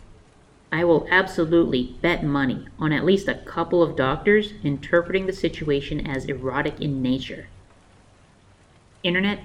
I 0.70 0.84
will 0.84 1.08
absolutely 1.10 1.96
bet 2.02 2.22
money 2.22 2.66
on 2.78 2.92
at 2.92 3.06
least 3.06 3.26
a 3.26 3.36
couple 3.36 3.82
of 3.82 3.96
doctors 3.96 4.52
interpreting 4.62 5.24
the 5.24 5.32
situation 5.32 6.06
as 6.06 6.26
erotic 6.26 6.78
in 6.78 7.00
nature. 7.00 7.48
Internet, 9.02 9.40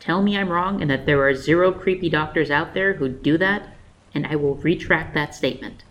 tell 0.00 0.20
me 0.20 0.36
I'm 0.36 0.50
wrong 0.50 0.82
and 0.82 0.90
that 0.90 1.06
there 1.06 1.26
are 1.26 1.34
zero 1.34 1.72
creepy 1.72 2.10
doctors 2.10 2.50
out 2.50 2.74
there 2.74 2.94
who 2.94 3.08
do 3.08 3.38
that, 3.38 3.74
and 4.14 4.26
I 4.26 4.36
will 4.36 4.56
retract 4.56 5.14
that 5.14 5.34
statement. 5.34 5.82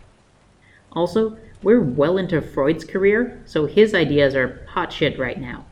Also, 0.91 1.35
we're 1.63 1.81
well 1.81 2.19
into 2.19 2.39
Freud's 2.41 2.85
career, 2.85 3.41
so 3.43 3.65
his 3.65 3.95
ideas 3.95 4.35
are 4.35 4.63
hot 4.69 4.93
shit 4.93 5.17
right 5.17 5.41
now. 5.41 5.65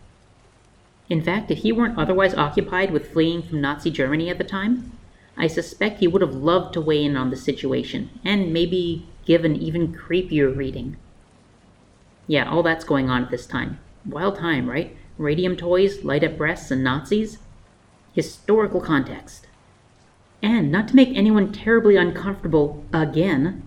In 1.09 1.23
fact, 1.23 1.49
if 1.49 1.59
he 1.59 1.71
weren't 1.71 1.97
otherwise 1.97 2.35
occupied 2.35 2.91
with 2.91 3.11
fleeing 3.11 3.41
from 3.41 3.61
Nazi 3.61 3.89
Germany 3.89 4.29
at 4.29 4.37
the 4.37 4.43
time, 4.43 4.91
I 5.35 5.47
suspect 5.47 5.99
he 5.99 6.07
would 6.07 6.21
have 6.21 6.35
loved 6.35 6.73
to 6.73 6.81
weigh 6.81 7.03
in 7.03 7.17
on 7.17 7.31
the 7.31 7.35
situation, 7.35 8.11
and 8.23 8.53
maybe 8.53 9.07
give 9.25 9.43
an 9.43 9.55
even 9.55 9.93
creepier 9.93 10.55
reading. 10.55 10.97
Yeah, 12.27 12.47
all 12.47 12.61
that's 12.61 12.83
going 12.83 13.09
on 13.09 13.23
at 13.23 13.31
this 13.31 13.47
time. 13.47 13.79
Wild 14.05 14.37
time, 14.37 14.69
right? 14.69 14.95
Radium 15.17 15.55
toys, 15.55 16.03
light 16.03 16.23
up 16.23 16.37
breasts, 16.37 16.69
and 16.69 16.83
Nazis? 16.83 17.39
Historical 18.13 18.79
context. 18.79 19.47
And 20.43 20.71
not 20.71 20.87
to 20.89 20.95
make 20.95 21.09
anyone 21.09 21.51
terribly 21.51 21.95
uncomfortable 21.95 22.85
again, 22.93 23.63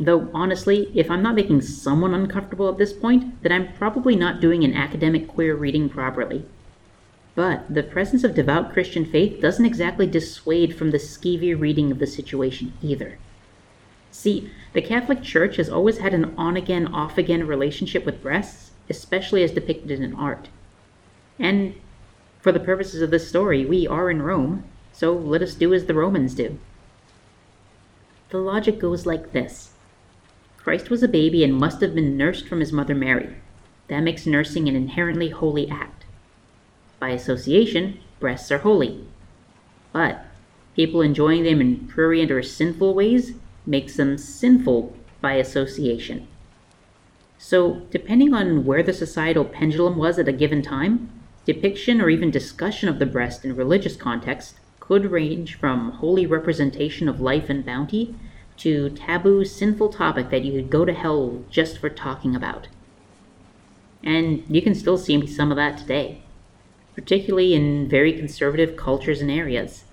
though 0.00 0.30
honestly, 0.32 0.90
if 0.94 1.10
I'm 1.10 1.22
not 1.22 1.34
making 1.34 1.60
someone 1.60 2.14
uncomfortable 2.14 2.68
at 2.70 2.78
this 2.78 2.92
point, 2.92 3.42
then 3.42 3.52
I'm 3.52 3.74
probably 3.74 4.16
not 4.16 4.40
doing 4.40 4.64
an 4.64 4.74
academic 4.74 5.28
queer 5.28 5.54
reading 5.54 5.88
properly. 5.88 6.46
But 7.34 7.72
the 7.72 7.82
presence 7.82 8.24
of 8.24 8.34
devout 8.34 8.72
Christian 8.72 9.06
faith 9.06 9.40
doesn't 9.40 9.64
exactly 9.64 10.06
dissuade 10.06 10.76
from 10.76 10.90
the 10.90 10.98
skeevy 10.98 11.58
reading 11.58 11.90
of 11.90 11.98
the 11.98 12.06
situation 12.06 12.74
either. 12.82 13.18
See, 14.10 14.50
the 14.74 14.82
Catholic 14.82 15.22
Church 15.22 15.56
has 15.56 15.70
always 15.70 15.98
had 15.98 16.12
an 16.12 16.34
on 16.36 16.56
again, 16.56 16.86
off 16.86 17.16
again 17.16 17.46
relationship 17.46 18.04
with 18.04 18.22
breasts, 18.22 18.72
especially 18.90 19.42
as 19.42 19.50
depicted 19.50 20.00
in 20.00 20.14
art. 20.14 20.48
And 21.38 21.74
for 22.40 22.52
the 22.52 22.60
purposes 22.60 23.00
of 23.00 23.10
this 23.10 23.28
story, 23.28 23.64
we 23.64 23.86
are 23.86 24.10
in 24.10 24.20
Rome, 24.20 24.64
so 24.92 25.14
let 25.14 25.40
us 25.40 25.54
do 25.54 25.72
as 25.72 25.86
the 25.86 25.94
Romans 25.94 26.34
do. 26.34 26.58
The 28.28 28.38
logic 28.38 28.78
goes 28.78 29.06
like 29.06 29.32
this 29.32 29.72
Christ 30.58 30.90
was 30.90 31.02
a 31.02 31.08
baby 31.08 31.42
and 31.42 31.54
must 31.54 31.80
have 31.80 31.94
been 31.94 32.16
nursed 32.16 32.46
from 32.46 32.60
his 32.60 32.72
mother 32.72 32.94
Mary. 32.94 33.36
That 33.88 34.00
makes 34.00 34.26
nursing 34.26 34.68
an 34.68 34.76
inherently 34.76 35.30
holy 35.30 35.70
act. 35.70 36.01
By 37.02 37.10
association, 37.10 37.98
breasts 38.20 38.52
are 38.52 38.58
holy. 38.58 39.04
But 39.92 40.24
people 40.76 41.00
enjoying 41.02 41.42
them 41.42 41.60
in 41.60 41.88
prurient 41.88 42.30
or 42.30 42.44
sinful 42.44 42.94
ways 42.94 43.32
makes 43.66 43.96
them 43.96 44.16
sinful 44.16 44.94
by 45.20 45.32
association. 45.32 46.28
So, 47.38 47.82
depending 47.90 48.32
on 48.32 48.64
where 48.64 48.84
the 48.84 48.92
societal 48.92 49.44
pendulum 49.44 49.96
was 49.96 50.16
at 50.16 50.28
a 50.28 50.32
given 50.32 50.62
time, 50.62 51.10
depiction 51.44 52.00
or 52.00 52.08
even 52.08 52.30
discussion 52.30 52.88
of 52.88 53.00
the 53.00 53.06
breast 53.06 53.44
in 53.44 53.56
religious 53.56 53.96
context 53.96 54.60
could 54.78 55.06
range 55.06 55.56
from 55.56 55.90
holy 55.90 56.24
representation 56.24 57.08
of 57.08 57.20
life 57.20 57.50
and 57.50 57.66
bounty 57.66 58.14
to 58.58 58.90
taboo, 58.90 59.44
sinful 59.44 59.88
topic 59.88 60.30
that 60.30 60.44
you 60.44 60.52
could 60.52 60.70
go 60.70 60.84
to 60.84 60.92
hell 60.92 61.42
just 61.50 61.78
for 61.78 61.90
talking 61.90 62.36
about. 62.36 62.68
And 64.04 64.44
you 64.48 64.62
can 64.62 64.76
still 64.76 64.96
see 64.96 65.26
some 65.26 65.50
of 65.50 65.56
that 65.56 65.78
today, 65.78 66.21
particularly 66.94 67.54
in 67.54 67.88
very 67.88 68.12
conservative 68.12 68.76
cultures 68.76 69.20
and 69.20 69.30
areas. 69.30 69.84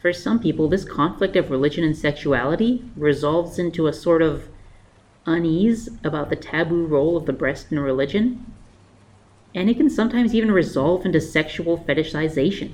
For 0.00 0.12
some 0.12 0.40
people, 0.40 0.68
this 0.68 0.84
conflict 0.84 1.36
of 1.36 1.50
religion 1.50 1.84
and 1.84 1.96
sexuality 1.96 2.84
resolves 2.96 3.58
into 3.58 3.86
a 3.86 3.92
sort 3.92 4.22
of 4.22 4.48
unease 5.26 5.88
about 6.02 6.30
the 6.30 6.36
taboo 6.36 6.86
role 6.86 7.16
of 7.16 7.26
the 7.26 7.32
breast 7.32 7.70
in 7.70 7.78
religion, 7.78 8.52
and 9.54 9.68
it 9.68 9.76
can 9.76 9.90
sometimes 9.90 10.34
even 10.34 10.50
resolve 10.50 11.04
into 11.04 11.20
sexual 11.20 11.78
fetishization. 11.78 12.72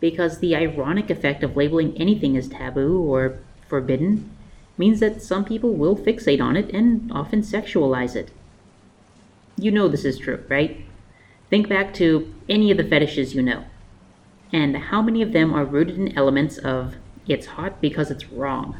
Because 0.00 0.38
the 0.38 0.56
ironic 0.56 1.10
effect 1.10 1.42
of 1.42 1.56
labeling 1.56 1.96
anything 1.96 2.36
as 2.36 2.48
taboo 2.48 3.00
or 3.00 3.38
forbidden 3.68 4.30
means 4.78 5.00
that 5.00 5.22
some 5.22 5.44
people 5.44 5.74
will 5.74 5.96
fixate 5.96 6.40
on 6.40 6.56
it 6.56 6.70
and 6.70 7.10
often 7.12 7.42
sexualize 7.42 8.14
it. 8.14 8.30
You 9.58 9.70
know 9.70 9.88
this 9.88 10.04
is 10.04 10.18
true, 10.18 10.44
right? 10.48 10.85
Think 11.50 11.68
back 11.68 11.94
to 11.94 12.32
any 12.48 12.70
of 12.70 12.76
the 12.76 12.84
fetishes 12.84 13.34
you 13.34 13.42
know 13.42 13.64
and 14.52 14.76
how 14.76 15.02
many 15.02 15.22
of 15.22 15.32
them 15.32 15.52
are 15.52 15.64
rooted 15.64 15.98
in 15.98 16.16
elements 16.16 16.58
of 16.58 16.96
it's 17.26 17.46
hot 17.46 17.80
because 17.80 18.10
it's 18.10 18.28
wrong. 18.28 18.76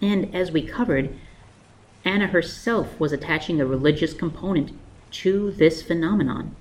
And 0.00 0.34
as 0.34 0.50
we 0.50 0.62
covered, 0.62 1.14
Anna 2.04 2.26
herself 2.26 2.98
was 2.98 3.12
attaching 3.12 3.60
a 3.60 3.66
religious 3.66 4.14
component 4.14 4.72
to 5.12 5.52
this 5.52 5.82
phenomenon. 5.82 6.56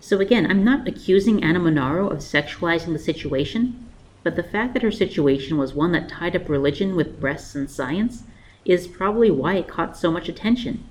So 0.00 0.20
again, 0.20 0.48
I'm 0.48 0.64
not 0.64 0.86
accusing 0.86 1.42
Anna 1.42 1.58
Monaro 1.58 2.08
of 2.08 2.18
sexualizing 2.18 2.92
the 2.92 2.98
situation, 2.98 3.86
but 4.22 4.36
the 4.36 4.42
fact 4.42 4.72
that 4.74 4.82
her 4.82 4.92
situation 4.92 5.58
was 5.58 5.74
one 5.74 5.92
that 5.92 6.08
tied 6.08 6.36
up 6.36 6.48
religion 6.48 6.94
with 6.94 7.20
breasts 7.20 7.54
and 7.54 7.68
science 7.68 8.22
is 8.64 8.86
probably 8.86 9.30
why 9.30 9.56
it 9.56 9.68
caught 9.68 9.96
so 9.96 10.10
much 10.10 10.28
attention. 10.28 10.88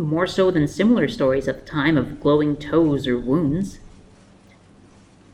More 0.00 0.26
so 0.26 0.50
than 0.50 0.66
similar 0.66 1.08
stories 1.08 1.46
at 1.46 1.60
the 1.60 1.70
time 1.70 1.98
of 1.98 2.22
glowing 2.22 2.56
toes 2.56 3.06
or 3.06 3.18
wounds. 3.18 3.80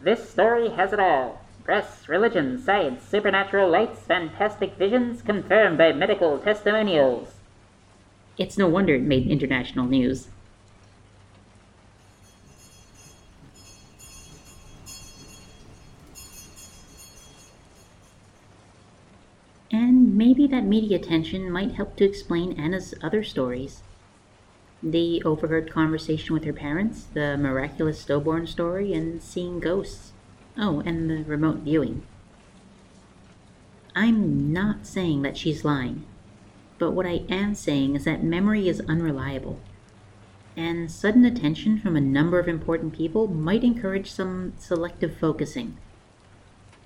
This 0.03 0.29
story 0.29 0.71
has 0.71 0.93
it 0.93 0.99
all. 0.99 1.41
Breasts, 1.63 2.09
religion, 2.09 2.59
science, 2.61 3.05
supernatural 3.05 3.71
lights, 3.71 4.01
fantastic 4.01 4.75
visions 4.75 5.23
confirmed 5.23 5.79
by 5.79 5.93
medical 5.93 6.41
testimonials. 6.41 7.35
It's 8.39 8.59
no 8.59 8.67
wonder 8.67 8.97
it 8.97 9.03
made 9.03 9.29
international 9.29 9.87
news. 9.87 10.27
And 19.71 20.17
maybe 20.19 20.49
that 20.49 20.65
media 20.65 20.97
attention 20.99 21.53
might 21.53 21.77
help 21.77 21.95
to 21.99 22.05
explain 22.05 22.59
Anna's 22.59 22.95
other 23.01 23.23
stories. 23.23 23.83
The 24.83 25.23
overheard 25.25 25.71
conversation 25.71 26.35
with 26.35 26.45
her 26.45 26.53
parents, 26.53 27.05
the 27.15 27.37
miraculous 27.37 28.01
stillborn 28.01 28.47
story, 28.47 28.93
and 28.93 29.23
seeing 29.23 29.59
ghosts. 29.59 30.13
Oh, 30.59 30.81
and 30.81 31.11
the 31.11 31.25
remote 31.25 31.59
viewing. 31.59 32.03
I'm 33.95 34.53
not 34.53 34.87
saying 34.87 35.23
that 35.23 35.39
she's 35.39 35.65
lying, 35.65 36.05
but 36.79 36.91
what 36.91 37.07
I 37.07 37.25
am 37.31 37.55
saying 37.55 37.97
is 37.97 38.05
that 38.05 38.23
memory 38.23 38.69
is 38.69 38.83
unreliable, 38.89 39.61
and 40.55 40.91
sudden 40.91 41.25
attention 41.25 41.79
from 41.79 41.97
a 41.97 42.01
number 42.01 42.39
of 42.39 42.47
important 42.47 42.93
people 42.95 43.27
might 43.27 43.65
encourage 43.65 44.11
some 44.11 44.53
selective 44.59 45.17
focusing. 45.17 45.79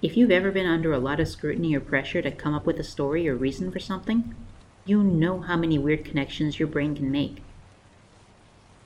If 0.03 0.17
you've 0.17 0.31
ever 0.31 0.53
been 0.53 0.67
under 0.67 0.93
a 0.93 0.99
lot 0.99 1.19
of 1.19 1.29
scrutiny 1.29 1.75
or 1.75 1.81
pressure 1.81 2.23
to 2.23 2.31
come 2.31 2.55
up 2.55 2.65
with 2.65 2.79
a 2.79 2.85
story 2.85 3.29
or 3.29 3.35
reason 3.35 3.73
for 3.73 3.81
something, 3.81 4.35
you 4.85 5.03
know 5.03 5.41
how 5.41 5.57
many 5.57 5.79
weird 5.79 6.05
connections 6.05 6.59
your 6.59 6.69
brain 6.69 6.95
can 6.95 7.11
make. 7.11 7.43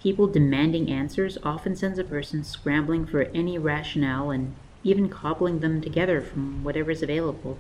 People 0.05 0.27
demanding 0.27 0.91
answers 0.91 1.39
often 1.43 1.75
sends 1.75 1.99
a 1.99 2.05
person 2.05 2.45
scrambling 2.45 3.07
for 3.07 3.23
any 3.35 3.57
rationale 3.57 4.31
and 4.31 4.55
even 4.83 5.09
cobbling 5.09 5.61
them 5.61 5.81
together 5.81 6.21
from 6.21 6.63
whatever 6.63 6.91
is 6.91 7.03
available. 7.03 7.57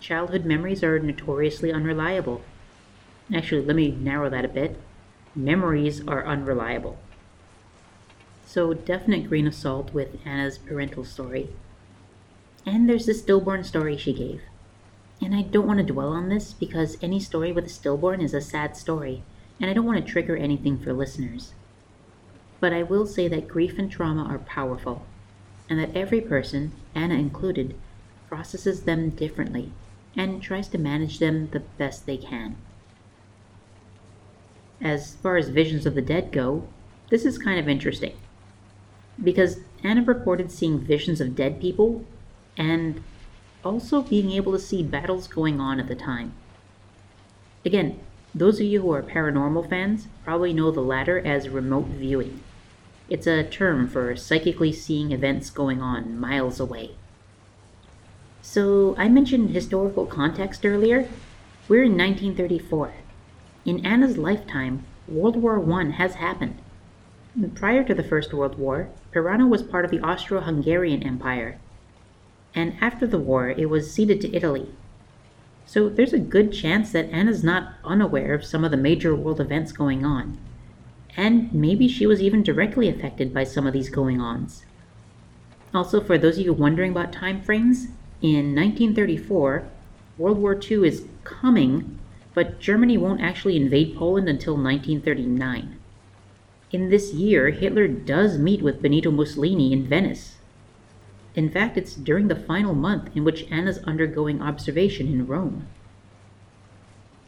Childhood 0.00 0.44
memories 0.44 0.84
are 0.84 0.98
notoriously 0.98 1.72
unreliable. 1.72 2.42
Actually, 3.34 3.64
let 3.64 3.74
me 3.74 3.92
narrow 3.92 4.28
that 4.28 4.44
a 4.44 4.48
bit. 4.48 4.78
Memories 5.34 6.06
are 6.06 6.26
unreliable. 6.26 6.98
So, 8.44 8.74
definite 8.74 9.30
grain 9.30 9.46
of 9.46 9.54
salt 9.54 9.94
with 9.94 10.18
Anna's 10.26 10.58
parental 10.58 11.06
story. 11.06 11.48
And 12.66 12.86
there's 12.86 13.06
the 13.06 13.14
stillborn 13.14 13.64
story 13.64 13.96
she 13.96 14.12
gave. 14.12 14.42
And 15.22 15.34
I 15.34 15.40
don't 15.40 15.66
want 15.66 15.78
to 15.78 15.90
dwell 15.90 16.12
on 16.12 16.28
this 16.28 16.52
because 16.52 16.98
any 17.00 17.18
story 17.18 17.50
with 17.50 17.64
a 17.64 17.70
stillborn 17.70 18.20
is 18.20 18.34
a 18.34 18.42
sad 18.42 18.76
story 18.76 19.22
and 19.60 19.70
I 19.70 19.74
don't 19.74 19.86
want 19.86 20.04
to 20.04 20.12
trigger 20.12 20.36
anything 20.36 20.78
for 20.78 20.92
listeners. 20.92 21.54
But 22.60 22.72
I 22.72 22.82
will 22.82 23.06
say 23.06 23.28
that 23.28 23.48
grief 23.48 23.78
and 23.78 23.90
trauma 23.90 24.24
are 24.24 24.38
powerful, 24.38 25.04
and 25.68 25.78
that 25.78 25.96
every 25.96 26.20
person, 26.20 26.72
Anna 26.94 27.14
included, 27.14 27.74
processes 28.28 28.82
them 28.82 29.10
differently 29.10 29.72
and 30.16 30.42
tries 30.42 30.68
to 30.68 30.78
manage 30.78 31.18
them 31.18 31.48
the 31.50 31.60
best 31.60 32.06
they 32.06 32.16
can. 32.16 32.56
As 34.80 35.14
far 35.16 35.36
as 35.36 35.48
visions 35.48 35.86
of 35.86 35.94
the 35.94 36.02
dead 36.02 36.32
go, 36.32 36.68
this 37.10 37.24
is 37.24 37.38
kind 37.38 37.58
of 37.58 37.68
interesting. 37.68 38.14
Because 39.22 39.60
Anna 39.82 40.02
reported 40.02 40.50
seeing 40.50 40.80
visions 40.80 41.20
of 41.20 41.36
dead 41.36 41.60
people 41.60 42.04
and 42.56 43.02
also 43.64 44.02
being 44.02 44.30
able 44.30 44.52
to 44.52 44.58
see 44.58 44.82
battles 44.82 45.26
going 45.26 45.60
on 45.60 45.80
at 45.80 45.88
the 45.88 45.94
time. 45.94 46.32
Again, 47.64 47.98
those 48.34 48.58
of 48.58 48.66
you 48.66 48.82
who 48.82 48.92
are 48.92 49.02
paranormal 49.02 49.68
fans 49.68 50.08
probably 50.24 50.52
know 50.52 50.70
the 50.70 50.80
latter 50.80 51.18
as 51.24 51.48
remote 51.48 51.86
viewing. 51.86 52.40
It's 53.08 53.26
a 53.26 53.44
term 53.44 53.86
for 53.86 54.16
psychically 54.16 54.72
seeing 54.72 55.12
events 55.12 55.50
going 55.50 55.80
on 55.80 56.18
miles 56.18 56.58
away. 56.58 56.92
So, 58.42 58.94
I 58.98 59.08
mentioned 59.08 59.50
historical 59.50 60.04
context 60.06 60.66
earlier. 60.66 61.08
We're 61.68 61.84
in 61.84 61.96
1934. 61.96 62.92
In 63.64 63.86
Anna's 63.86 64.18
lifetime, 64.18 64.84
World 65.06 65.36
War 65.36 65.62
I 65.80 65.90
has 65.90 66.16
happened. 66.16 66.58
Prior 67.54 67.84
to 67.84 67.94
the 67.94 68.02
First 68.02 68.34
World 68.34 68.58
War, 68.58 68.88
Pirano 69.12 69.48
was 69.48 69.62
part 69.62 69.84
of 69.84 69.90
the 69.90 70.00
Austro 70.00 70.40
Hungarian 70.40 71.02
Empire. 71.02 71.58
And 72.54 72.76
after 72.80 73.06
the 73.06 73.18
war, 73.18 73.50
it 73.50 73.70
was 73.70 73.92
ceded 73.92 74.20
to 74.22 74.34
Italy, 74.34 74.68
so 75.66 75.88
there's 75.88 76.12
a 76.12 76.18
good 76.18 76.52
chance 76.52 76.92
that 76.92 77.10
Anna's 77.10 77.42
not 77.42 77.74
unaware 77.84 78.34
of 78.34 78.44
some 78.44 78.64
of 78.64 78.70
the 78.70 78.76
major 78.76 79.14
world 79.14 79.40
events 79.40 79.72
going 79.72 80.04
on. 80.04 80.38
And 81.16 81.52
maybe 81.52 81.88
she 81.88 82.06
was 82.06 82.20
even 82.20 82.42
directly 82.42 82.88
affected 82.88 83.32
by 83.32 83.44
some 83.44 83.66
of 83.66 83.72
these 83.72 83.88
going 83.88 84.20
ons. 84.20 84.64
Also, 85.72 86.00
for 86.00 86.18
those 86.18 86.38
of 86.38 86.44
you 86.44 86.52
wondering 86.52 86.92
about 86.92 87.12
time 87.12 87.40
frames, 87.40 87.88
in 88.20 88.54
1934, 88.54 89.64
World 90.16 90.38
War 90.38 90.58
II 90.58 90.86
is 90.86 91.06
coming, 91.24 91.98
but 92.32 92.60
Germany 92.60 92.96
won't 92.96 93.20
actually 93.20 93.56
invade 93.56 93.96
Poland 93.96 94.28
until 94.28 94.54
1939. 94.54 95.76
In 96.72 96.90
this 96.90 97.12
year, 97.12 97.50
Hitler 97.50 97.86
does 97.86 98.38
meet 98.38 98.62
with 98.62 98.82
Benito 98.82 99.10
Mussolini 99.10 99.72
in 99.72 99.86
Venice, 99.86 100.33
in 101.34 101.50
fact, 101.50 101.76
it's 101.76 101.94
during 101.94 102.28
the 102.28 102.36
final 102.36 102.74
month 102.74 103.10
in 103.14 103.24
which 103.24 103.50
Anna's 103.50 103.78
undergoing 103.78 104.40
observation 104.40 105.08
in 105.08 105.26
Rome. 105.26 105.66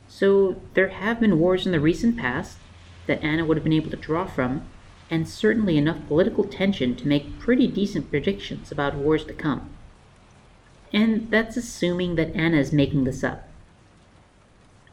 So 0.08 0.60
there 0.74 0.88
have 0.88 1.20
been 1.20 1.40
wars 1.40 1.66
in 1.66 1.72
the 1.72 1.80
recent 1.80 2.16
past 2.16 2.58
that 3.06 3.22
Anna 3.22 3.44
would 3.44 3.56
have 3.56 3.64
been 3.64 3.72
able 3.72 3.90
to 3.90 3.96
draw 3.96 4.24
from, 4.24 4.62
and 5.10 5.28
certainly 5.28 5.76
enough 5.76 6.06
political 6.06 6.44
tension 6.44 6.94
to 6.96 7.08
make 7.08 7.38
pretty 7.38 7.66
decent 7.66 8.10
predictions 8.10 8.70
about 8.70 8.94
wars 8.94 9.24
to 9.24 9.32
come. 9.32 9.70
And 10.92 11.30
that's 11.30 11.56
assuming 11.56 12.14
that 12.14 12.34
Anna 12.34 12.58
is 12.58 12.72
making 12.72 13.04
this 13.04 13.24
up. 13.24 13.48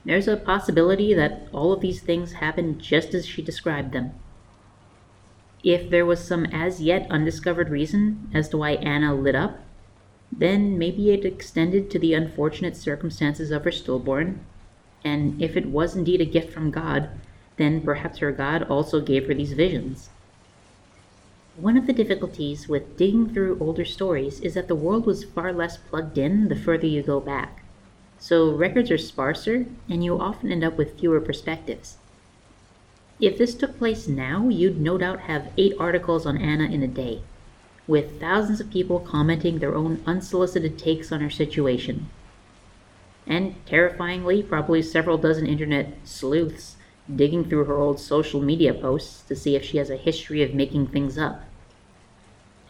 There's 0.06 0.28
a 0.28 0.36
possibility 0.36 1.14
that 1.14 1.48
all 1.54 1.72
of 1.72 1.82
these 1.82 2.02
things 2.02 2.34
happened 2.34 2.80
just 2.80 3.14
as 3.14 3.26
she 3.26 3.42
described 3.42 3.94
them. 3.94 4.12
If 5.64 5.90
there 5.90 6.06
was 6.06 6.22
some 6.22 6.46
as 6.48 6.82
yet 6.82 7.08
undiscovered 7.10 7.70
reason 7.70 8.30
as 8.34 8.50
to 8.50 8.58
why 8.58 8.72
Anna 8.72 9.16
lit 9.16 9.36
up, 9.36 9.60
then 10.32 10.78
maybe 10.78 11.12
it 11.12 11.24
extended 11.24 11.90
to 11.92 12.00
the 12.00 12.14
unfortunate 12.14 12.76
circumstances 12.76 13.50
of 13.50 13.64
her 13.64 13.72
stillborn, 13.72 14.42
and 15.06 15.42
if 15.42 15.56
it 15.56 15.68
was 15.68 15.96
indeed 15.96 16.20
a 16.22 16.26
gift 16.26 16.52
from 16.52 16.72
God, 16.72 17.10
then 17.58 17.82
perhaps 17.82 18.18
her 18.18 18.32
God 18.32 18.64
also 18.64 19.00
gave 19.00 19.28
her 19.28 19.34
these 19.34 19.54
visions. 19.54 20.10
One 21.56 21.78
of 21.78 21.86
the 21.86 21.94
difficulties 21.94 22.68
with 22.68 22.98
digging 22.98 23.30
through 23.30 23.60
older 23.60 23.86
stories 23.86 24.40
is 24.42 24.56
that 24.56 24.68
the 24.68 24.76
world 24.76 25.06
was 25.06 25.24
far 25.24 25.54
less 25.54 25.78
plugged 25.78 26.18
in 26.18 26.50
the 26.50 26.56
further 26.56 26.88
you 26.88 27.04
go 27.04 27.20
back. 27.20 27.64
So 28.18 28.52
records 28.52 28.90
are 28.90 28.98
sparser, 28.98 29.68
and 29.88 30.04
you 30.04 30.20
often 30.20 30.52
end 30.52 30.64
up 30.64 30.78
with 30.78 31.00
fewer 31.00 31.22
perspectives. 31.22 31.98
If 33.20 33.38
this 33.38 33.54
took 33.54 33.78
place 33.78 34.08
now, 34.08 34.50
you'd 34.50 34.82
no 34.82 34.98
doubt 34.98 35.22
have 35.22 35.52
eight 35.58 35.76
articles 35.80 36.26
on 36.26 36.38
Anna 36.38 36.66
in 36.66 36.82
a 36.82 36.88
day, 36.88 37.22
with 37.88 38.20
thousands 38.20 38.60
of 38.60 38.72
people 38.72 39.00
commenting 39.00 39.60
their 39.60 39.76
own 39.76 40.02
unsolicited 40.06 40.78
takes 40.78 41.12
on 41.12 41.22
her 41.22 41.30
situation. 41.30 42.10
And 43.28 43.56
terrifyingly, 43.66 44.44
probably 44.44 44.82
several 44.82 45.18
dozen 45.18 45.46
internet 45.46 45.96
sleuths 46.04 46.76
digging 47.14 47.46
through 47.46 47.66
her 47.66 47.78
old 47.78 48.00
social 48.00 48.42
media 48.42 48.74
posts 48.74 49.22
to 49.28 49.36
see 49.36 49.56
if 49.56 49.64
she 49.64 49.78
has 49.78 49.90
a 49.90 49.98
history 49.98 50.42
of 50.42 50.54
making 50.54 50.88
things 50.88 51.18
up. 51.18 51.44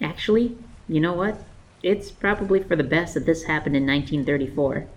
Actually, 0.01 0.57
you 0.87 0.99
know 0.99 1.13
what? 1.13 1.43
It's 1.81 2.11
probably 2.11 2.61
for 2.61 2.75
the 2.75 2.83
best 2.83 3.13
that 3.13 3.25
this 3.25 3.43
happened 3.43 3.75
in 3.75 3.85
1934. 3.85 4.87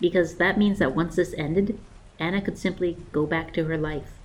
Because 0.00 0.36
that 0.36 0.58
means 0.58 0.78
that 0.78 0.96
once 0.96 1.16
this 1.16 1.34
ended, 1.36 1.78
Anna 2.18 2.40
could 2.40 2.58
simply 2.58 2.96
go 3.12 3.26
back 3.26 3.52
to 3.54 3.64
her 3.64 3.76
life. 3.76 4.18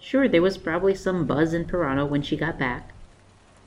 Sure, 0.00 0.28
there 0.28 0.42
was 0.42 0.58
probably 0.58 0.94
some 0.94 1.26
buzz 1.26 1.52
in 1.52 1.66
Toronto 1.66 2.06
when 2.06 2.22
she 2.22 2.36
got 2.36 2.58
back, 2.58 2.92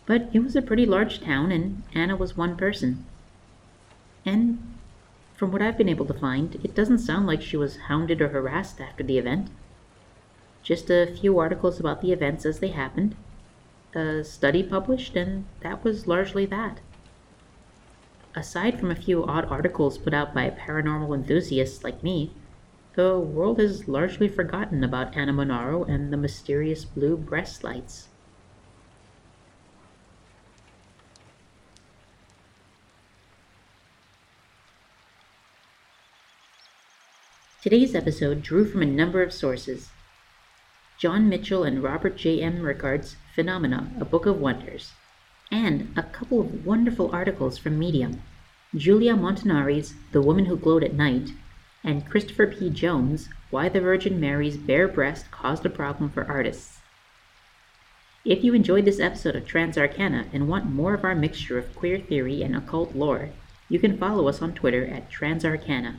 but 0.05 0.29
it 0.33 0.39
was 0.39 0.55
a 0.55 0.61
pretty 0.61 0.85
large 0.85 1.21
town 1.21 1.51
and 1.51 1.83
Anna 1.93 2.15
was 2.15 2.37
one 2.37 2.55
person. 2.55 3.05
And 4.25 4.75
from 5.35 5.51
what 5.51 5.61
I've 5.61 5.77
been 5.77 5.89
able 5.89 6.05
to 6.05 6.13
find, 6.13 6.55
it 6.63 6.75
doesn't 6.75 6.99
sound 6.99 7.27
like 7.27 7.41
she 7.41 7.57
was 7.57 7.77
hounded 7.87 8.21
or 8.21 8.29
harassed 8.29 8.79
after 8.79 9.03
the 9.03 9.17
event. 9.17 9.49
Just 10.63 10.89
a 10.89 11.15
few 11.19 11.39
articles 11.39 11.79
about 11.79 12.01
the 12.01 12.11
events 12.11 12.45
as 12.45 12.59
they 12.59 12.69
happened, 12.69 13.15
a 13.95 14.23
study 14.23 14.63
published, 14.63 15.15
and 15.15 15.45
that 15.61 15.83
was 15.83 16.07
largely 16.07 16.45
that. 16.45 16.79
Aside 18.35 18.79
from 18.79 18.91
a 18.91 18.95
few 18.95 19.25
odd 19.25 19.45
articles 19.45 19.97
put 19.97 20.13
out 20.13 20.33
by 20.33 20.49
paranormal 20.49 21.13
enthusiasts 21.13 21.83
like 21.83 22.03
me, 22.03 22.31
the 22.93 23.17
world 23.17 23.59
has 23.59 23.87
largely 23.87 24.27
forgotten 24.27 24.83
about 24.83 25.15
Anna 25.15 25.31
Monaro 25.31 25.83
and 25.85 26.11
the 26.11 26.17
mysterious 26.17 26.83
blue 26.83 27.15
breast 27.15 27.63
lights. 27.63 28.09
Today's 37.61 37.95
episode 37.95 38.41
drew 38.41 38.65
from 38.65 38.81
a 38.81 38.85
number 38.85 39.21
of 39.21 39.31
sources. 39.31 39.89
John 40.97 41.29
Michell 41.29 41.63
and 41.63 41.81
Robert 41.81 42.17
J. 42.17 42.41
M. 42.41 42.61
Rickard's 42.61 43.15
Phenomena, 43.35 43.89
A 43.99 44.05
Book 44.05 44.25
of 44.25 44.39
Wonders, 44.41 44.91
and 45.51 45.93
a 45.95 46.03
couple 46.03 46.41
of 46.41 46.65
wonderful 46.65 47.11
articles 47.13 47.57
from 47.57 47.79
Medium. 47.79 48.21
Julia 48.75 49.15
Montanari's 49.15 49.93
The 50.11 50.21
Woman 50.21 50.45
Who 50.45 50.57
Glowed 50.57 50.83
at 50.83 50.95
Night, 50.95 51.29
and 51.83 52.09
Christopher 52.09 52.47
P. 52.47 52.69
Jones' 52.69 53.29
Why 53.49 53.69
the 53.69 53.81
Virgin 53.81 54.19
Mary's 54.19 54.57
Bare 54.57 54.87
Breast 54.87 55.29
Caused 55.31 55.65
a 55.65 55.69
Problem 55.69 56.09
for 56.09 56.25
Artists. 56.25 56.79
If 58.23 58.43
you 58.43 58.53
enjoyed 58.53 58.85
this 58.85 58.99
episode 58.99 59.35
of 59.35 59.45
Transarcana 59.45 60.27
and 60.31 60.47
want 60.47 60.65
more 60.65 60.93
of 60.93 61.03
our 61.03 61.15
mixture 61.15 61.57
of 61.57 61.75
queer 61.75 61.97
theory 61.97 62.43
and 62.43 62.55
occult 62.55 62.95
lore, 62.95 63.29
you 63.67 63.79
can 63.79 63.97
follow 63.97 64.27
us 64.27 64.41
on 64.41 64.53
Twitter 64.53 64.85
at 64.85 65.09
Transarcana. 65.09 65.95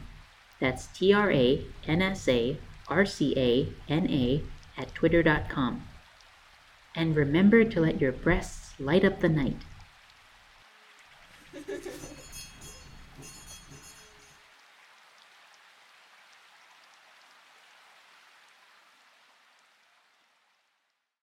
That's 0.61 0.87
T 0.87 1.13
R 1.13 1.33
A 1.33 1.67
N 1.89 2.01
S 2.01 2.29
A 2.29 2.59
R 2.89 3.05
C 3.05 3.35
A 3.37 3.69
N 3.93 4.09
A 4.09 4.43
at 4.79 4.95
twitter.com. 4.95 5.83
And 6.95 7.17
remember 7.17 7.65
to 7.65 7.81
let 7.81 8.01
your 8.01 8.13
breasts 8.13 8.79
light 8.79 9.05
up 9.05 9.21
the 9.21 9.29
night. 9.29 9.63